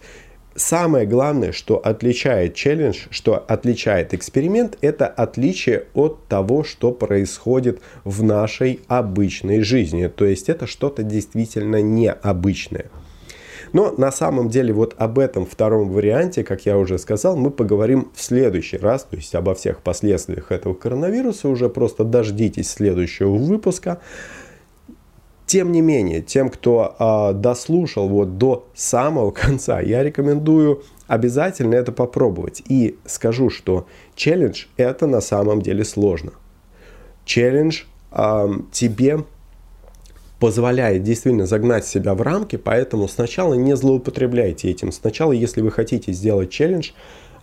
Самое 0.59 1.05
главное, 1.05 1.53
что 1.53 1.77
отличает 1.77 2.53
челлендж, 2.53 3.05
что 3.11 3.37
отличает 3.37 4.13
эксперимент, 4.13 4.77
это 4.81 5.07
отличие 5.07 5.85
от 5.93 6.27
того, 6.27 6.65
что 6.65 6.91
происходит 6.91 7.79
в 8.03 8.23
нашей 8.23 8.81
обычной 8.89 9.61
жизни. 9.61 10.07
То 10.07 10.25
есть 10.25 10.49
это 10.49 10.67
что-то 10.67 11.01
действительно 11.03 11.81
необычное. 11.81 12.87
Но 13.71 13.93
на 13.97 14.11
самом 14.11 14.49
деле 14.49 14.73
вот 14.73 14.95
об 14.97 15.19
этом 15.19 15.45
втором 15.45 15.91
варианте, 15.91 16.43
как 16.43 16.65
я 16.65 16.77
уже 16.77 16.97
сказал, 16.97 17.37
мы 17.37 17.51
поговорим 17.51 18.11
в 18.13 18.21
следующий 18.21 18.77
раз, 18.77 19.05
то 19.05 19.15
есть 19.15 19.33
обо 19.35 19.55
всех 19.55 19.79
последствиях 19.79 20.51
этого 20.51 20.73
коронавируса. 20.73 21.47
Уже 21.47 21.69
просто 21.69 22.03
дождитесь 22.03 22.69
следующего 22.69 23.33
выпуска. 23.33 24.01
Тем 25.49 25.71
не 25.71 25.81
менее, 25.81 26.21
тем, 26.21 26.49
кто 26.51 26.95
э, 26.99 27.33
дослушал 27.33 28.07
вот 28.07 28.37
до 28.37 28.67
самого 28.75 29.31
конца, 29.43 29.81
я 29.81 30.03
рекомендую 30.03 30.83
обязательно 31.07 31.73
это 31.73 31.91
попробовать. 31.91 32.61
И 32.67 32.99
скажу, 33.07 33.49
что 33.49 33.87
челлендж 34.13 34.65
это 34.77 35.07
на 35.07 35.21
самом 35.21 35.63
деле 35.63 35.83
сложно. 35.85 36.33
Челлендж 37.25 37.85
э, 38.11 38.47
тебе 38.71 39.23
позволяет 40.39 41.01
действительно 41.01 41.47
загнать 41.47 41.87
себя 41.87 42.13
в 42.13 42.21
рамки, 42.21 42.55
поэтому 42.55 43.07
сначала 43.07 43.55
не 43.55 43.75
злоупотребляйте 43.75 44.69
этим. 44.69 44.91
Сначала, 44.91 45.31
если 45.31 45.61
вы 45.61 45.71
хотите 45.71 46.11
сделать 46.11 46.51
челлендж, 46.51 46.91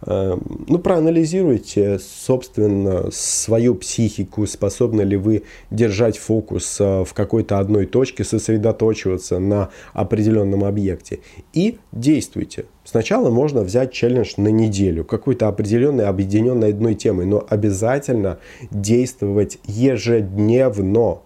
ну, 0.05 0.79
проанализируйте, 0.79 1.99
собственно, 1.99 3.11
свою 3.11 3.75
психику, 3.75 4.47
способны 4.47 5.03
ли 5.03 5.17
вы 5.17 5.43
держать 5.71 6.19
фокус 6.19 6.81
э, 6.81 7.05
в 7.05 7.15
какой-то 7.15 7.59
одной 7.59 7.87
точке, 7.87 8.25
сосредоточиваться 8.25 9.39
на 9.39 9.71
определенном 9.95 10.65
объекте 10.65 11.21
и 11.53 11.79
действуйте. 11.93 12.67
Сначала 12.85 13.31
можно 13.31 13.63
взять 13.63 13.93
челлендж 13.93 14.35
на 14.37 14.49
неделю, 14.49 15.05
какой-то 15.05 15.49
определенный, 15.49 16.07
объединенный 16.07 16.69
одной 16.69 16.95
темой, 16.95 17.27
но 17.27 17.45
обязательно 17.49 18.39
действовать 18.71 19.59
ежедневно. 19.65 21.21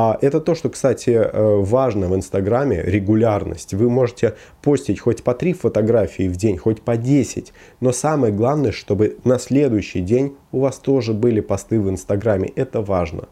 А 0.00 0.16
это 0.20 0.40
то, 0.40 0.54
что, 0.54 0.68
кстати, 0.70 1.10
э, 1.10 1.56
важно 1.56 2.06
в 2.06 2.14
Инстаграме, 2.14 2.80
регулярность. 2.80 3.74
Вы 3.74 3.90
можете 3.90 4.36
постить 4.62 5.00
хоть 5.00 5.24
по 5.24 5.34
3 5.34 5.54
фотографии 5.54 6.28
в 6.28 6.36
день, 6.36 6.56
хоть 6.56 6.82
по 6.82 6.96
10, 6.96 7.52
но 7.80 7.90
самое 7.90 8.32
главное, 8.32 8.70
чтобы 8.70 9.16
на 9.24 9.40
следующий 9.40 10.00
день 10.00 10.36
у 10.52 10.60
вас 10.60 10.78
тоже 10.78 11.14
были 11.14 11.40
посты 11.40 11.80
в 11.80 11.90
Инстаграме. 11.90 12.48
Это 12.54 12.80
важно. 12.80 13.24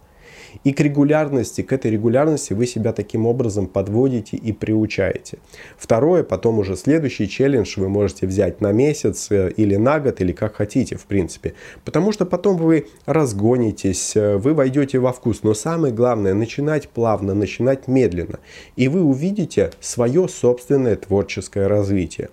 И 0.67 0.73
к 0.73 0.81
регулярности, 0.81 1.63
к 1.63 1.73
этой 1.73 1.93
регулярности 1.93 2.53
вы 2.53 2.67
себя 2.67 2.93
таким 2.93 3.25
образом 3.25 3.69
подводите 3.69 4.37
и 4.37 4.51
приучаете. 4.51 5.39
Второе, 5.79 6.25
потом 6.25 6.59
уже 6.59 6.75
следующий 6.75 7.29
челлендж 7.29 7.75
вы 7.79 7.89
можете 7.89 8.27
взять 8.27 8.61
на 8.61 8.73
месяц 8.73 9.29
э, 9.31 9.53
или 9.57 9.77
на 9.77 10.01
год, 10.01 10.21
или 10.21 10.33
как 10.33 10.57
хотите, 10.57 10.97
в 10.97 11.07
принципе. 11.07 11.55
Потому 11.85 12.11
что 12.11 12.27
потом 12.27 12.57
вы 12.57 12.89
разгонитесь, 13.07 14.17
э, 14.17 14.39
вы 14.39 14.55
войдете 14.55 14.99
во 14.99 15.13
вкус. 15.13 15.45
Но 15.45 15.55
самое 15.55 15.95
главное, 15.95 16.35
начинать 16.35 16.89
плавно, 16.89 17.33
начинать 17.33 17.87
медленно. 17.87 18.41
И 18.75 18.89
вы 18.89 19.05
увидите 19.05 19.71
свое 19.79 20.27
собственное 20.27 20.97
творческое 20.97 21.69
развитие. 21.69 22.29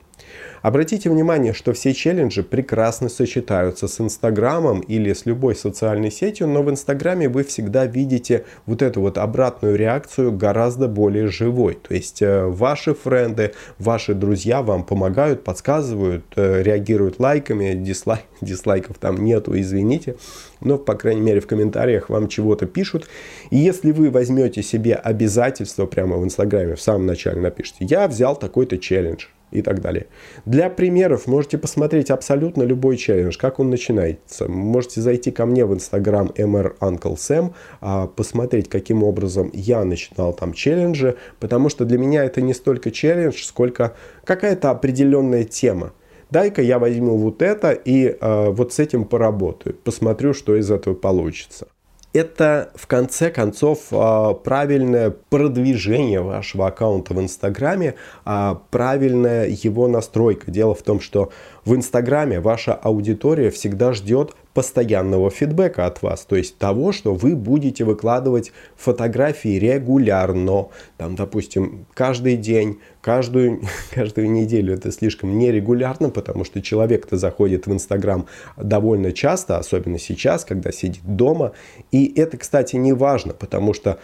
Обратите 0.64 1.10
внимание, 1.10 1.52
что 1.54 1.74
все 1.74 1.94
челленджи 1.94 2.42
прекрасно 2.42 3.10
сочетаются 3.10 3.90
с 3.90 4.00
Инстаграмом 4.00 4.80
или 4.80 5.12
с 5.12 5.26
любой 5.26 5.56
социальной 5.56 6.10
сетью, 6.10 6.48
но 6.48 6.64
в 6.64 6.70
Инстаграме 6.70 7.28
вы 7.28 7.44
всегда 7.44 7.86
видите 7.86 8.46
вот 8.66 8.82
эту 8.82 9.02
вот 9.02 9.18
обратную 9.18 9.76
реакцию 9.76 10.32
гораздо 10.32 10.88
более 10.88 11.28
живой. 11.28 11.78
То 11.86 11.94
есть 11.94 12.22
э, 12.22 12.46
ваши 12.46 12.94
френды, 12.94 13.54
ваши 13.78 14.14
друзья 14.14 14.62
вам 14.62 14.86
помогают, 14.86 15.44
подсказывают, 15.44 16.24
э, 16.38 16.64
реагируют 16.64 17.20
лайками, 17.20 17.74
дизлайк, 17.74 18.24
дизлайков 18.42 18.98
там 18.98 19.24
нету, 19.24 19.60
извините, 19.60 20.16
но, 20.62 20.78
по 20.78 20.96
крайней 20.96 21.22
мере, 21.22 21.42
в 21.42 21.48
комментариях 21.48 22.10
вам 22.10 22.30
чего-то 22.30 22.68
пишут. 22.68 23.08
И 23.50 23.58
если 23.58 23.92
вы 23.92 24.10
возьмете 24.10 24.64
себе 24.64 24.96
обязательство 24.96 25.86
прямо 25.88 26.18
в 26.18 26.24
Инстаграме, 26.24 26.76
в 26.76 26.82
самом 26.82 27.06
начале 27.06 27.42
напишите, 27.42 27.86
я 27.86 28.08
взял 28.08 28.38
такой-то 28.38 28.78
челлендж, 28.78 29.26
и 29.54 29.62
так 29.62 29.82
далее. 29.82 30.08
Для 30.46 30.70
примеров 30.70 31.28
можете 31.28 31.58
посмотреть 31.58 32.10
абсолютно 32.12 32.64
любой 32.64 32.98
челлендж, 32.98 33.38
как 33.38 33.60
он 33.60 33.70
начинается. 33.70 34.50
Можете 34.50 35.02
зайти 35.02 35.32
ко 35.32 35.46
мне 35.46 35.66
в 35.66 35.74
Instagram 35.74 36.32
MR 36.36 36.78
Uncle 36.80 37.16
Sam, 37.16 37.54
а, 37.82 38.08
посмотреть, 38.08 38.70
каким 38.70 39.04
образом 39.04 39.52
я 39.54 39.84
начинал 39.84 40.34
там 40.34 40.54
челленджи, 40.54 41.16
потому 41.40 41.70
что 41.70 41.86
для 41.86 41.98
меня 41.98 42.24
это 42.26 42.42
не 42.42 42.54
столько 42.54 42.92
челлендж, 42.92 43.44
сколько 43.44 43.96
какая-то 44.26 44.72
определенная 44.72 45.44
тема. 45.44 45.94
Дай-ка 46.32 46.62
я 46.64 46.80
возьму 46.80 47.16
вот 47.18 47.44
это 47.44 47.72
и 47.72 48.08
э, 48.08 48.50
вот 48.50 48.74
с 48.74 48.80
этим 48.80 49.06
поработаю, 49.06 49.76
посмотрю, 49.84 50.34
что 50.34 50.56
из 50.56 50.72
этого 50.72 50.96
получится 50.96 51.68
это 52.14 52.72
в 52.76 52.86
конце 52.88 53.32
концов 53.32 53.88
а, 53.92 54.34
правильное 54.34 55.10
продвижение 55.10 56.22
вашего 56.22 56.68
аккаунта 56.68 57.14
в 57.14 57.20
Инстаграме, 57.20 57.96
а, 58.24 58.62
правильная 58.70 59.48
его 59.48 59.88
настройка. 59.88 60.52
Дело 60.52 60.76
в 60.76 60.84
том, 60.84 61.02
что 61.02 61.32
в 61.66 61.76
Инстаграме 61.76 62.40
ваша 62.40 62.74
аудитория 62.76 63.50
всегда 63.50 63.94
ждет 63.94 64.36
постоянного 64.54 65.30
фидбэка 65.30 65.86
от 65.86 66.02
вас, 66.02 66.26
то 66.26 66.36
есть 66.36 66.58
того, 66.58 66.92
что 66.92 67.14
вы 67.14 67.36
будете 67.36 67.84
выкладывать 67.84 68.52
фотографии 68.76 69.58
регулярно, 69.58 70.68
там, 70.98 71.16
допустим, 71.16 71.88
каждый 71.94 72.38
день, 72.38 72.80
каждую, 73.02 73.62
каждую 73.94 74.30
неделю, 74.32 74.74
это 74.76 74.92
слишком 74.92 75.38
нерегулярно, 75.38 76.10
потому 76.10 76.44
что 76.46 76.62
человек-то 76.62 77.18
заходит 77.18 77.66
в 77.66 77.74
Инстаграм 77.74 78.28
довольно 78.58 79.12
часто, 79.12 79.58
особенно 79.58 79.98
сейчас, 79.98 80.46
когда 80.46 80.72
сидит 80.72 81.04
дома, 81.04 81.54
и 81.92 82.14
это, 82.20 82.38
кстати, 82.38 82.76
не 82.76 82.94
важно, 82.94 83.34
потому 83.34 83.74
что 83.74 84.00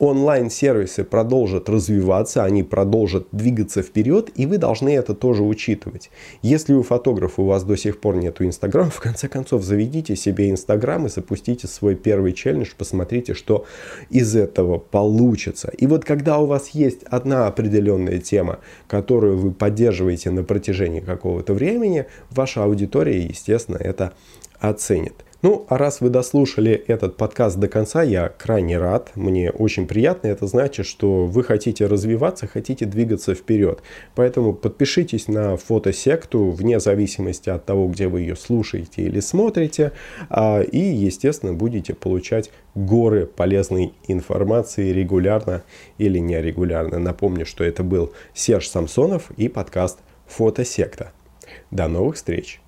онлайн-сервисы 0.00 1.04
продолжат 1.04 1.68
развиваться, 1.68 2.42
они 2.42 2.62
продолжат 2.62 3.28
двигаться 3.32 3.82
вперед, 3.82 4.30
и 4.34 4.46
вы 4.46 4.56
должны 4.56 4.88
это 4.88 5.14
тоже 5.14 5.42
учитывать. 5.42 6.10
Если 6.40 6.72
у 6.72 6.82
фотографа 6.82 7.42
у 7.42 7.44
вас 7.44 7.64
до 7.64 7.76
сих 7.76 8.00
пор 8.00 8.16
нет 8.16 8.40
Инстаграма, 8.40 8.90
в 8.90 8.98
конце 8.98 9.28
концов 9.28 9.62
заведите 9.62 10.16
себе 10.16 10.50
Инстаграм 10.50 11.06
и 11.06 11.10
запустите 11.10 11.68
свой 11.68 11.94
первый 11.94 12.32
челлендж, 12.32 12.70
посмотрите, 12.76 13.34
что 13.34 13.66
из 14.08 14.34
этого 14.34 14.78
получится. 14.78 15.70
И 15.76 15.86
вот 15.86 16.06
когда 16.06 16.38
у 16.38 16.46
вас 16.46 16.70
есть 16.70 17.02
одна 17.04 17.46
определенная 17.46 18.18
тема, 18.18 18.60
которую 18.88 19.36
вы 19.36 19.52
поддерживаете 19.52 20.30
на 20.30 20.42
протяжении 20.42 21.00
какого-то 21.00 21.52
времени, 21.52 22.06
ваша 22.30 22.64
аудитория, 22.64 23.20
естественно, 23.20 23.76
это 23.76 24.14
оценит. 24.60 25.14
Ну, 25.42 25.64
а 25.70 25.78
раз 25.78 26.02
вы 26.02 26.10
дослушали 26.10 26.72
этот 26.72 27.16
подкаст 27.16 27.56
до 27.58 27.66
конца, 27.66 28.02
я 28.02 28.28
крайне 28.28 28.76
рад. 28.76 29.12
Мне 29.14 29.50
очень 29.50 29.86
приятно. 29.86 30.28
Это 30.28 30.46
значит, 30.46 30.84
что 30.84 31.24
вы 31.24 31.42
хотите 31.42 31.86
развиваться, 31.86 32.46
хотите 32.46 32.84
двигаться 32.84 33.34
вперед. 33.34 33.82
Поэтому 34.14 34.52
подпишитесь 34.52 35.28
на 35.28 35.56
фотосекту 35.56 36.50
вне 36.50 36.78
зависимости 36.78 37.48
от 37.48 37.64
того, 37.64 37.88
где 37.88 38.08
вы 38.08 38.20
ее 38.20 38.36
слушаете 38.36 39.02
или 39.02 39.20
смотрите. 39.20 39.92
А, 40.28 40.60
и, 40.60 40.78
естественно, 40.78 41.54
будете 41.54 41.94
получать 41.94 42.50
горы 42.74 43.24
полезной 43.24 43.94
информации 44.08 44.92
регулярно 44.92 45.62
или 45.96 46.18
нерегулярно. 46.18 46.98
Напомню, 46.98 47.46
что 47.46 47.64
это 47.64 47.82
был 47.82 48.12
Серж 48.34 48.68
Самсонов 48.68 49.30
и 49.38 49.48
подкаст 49.48 50.00
«Фотосекта». 50.26 51.12
До 51.70 51.88
новых 51.88 52.16
встреч! 52.16 52.60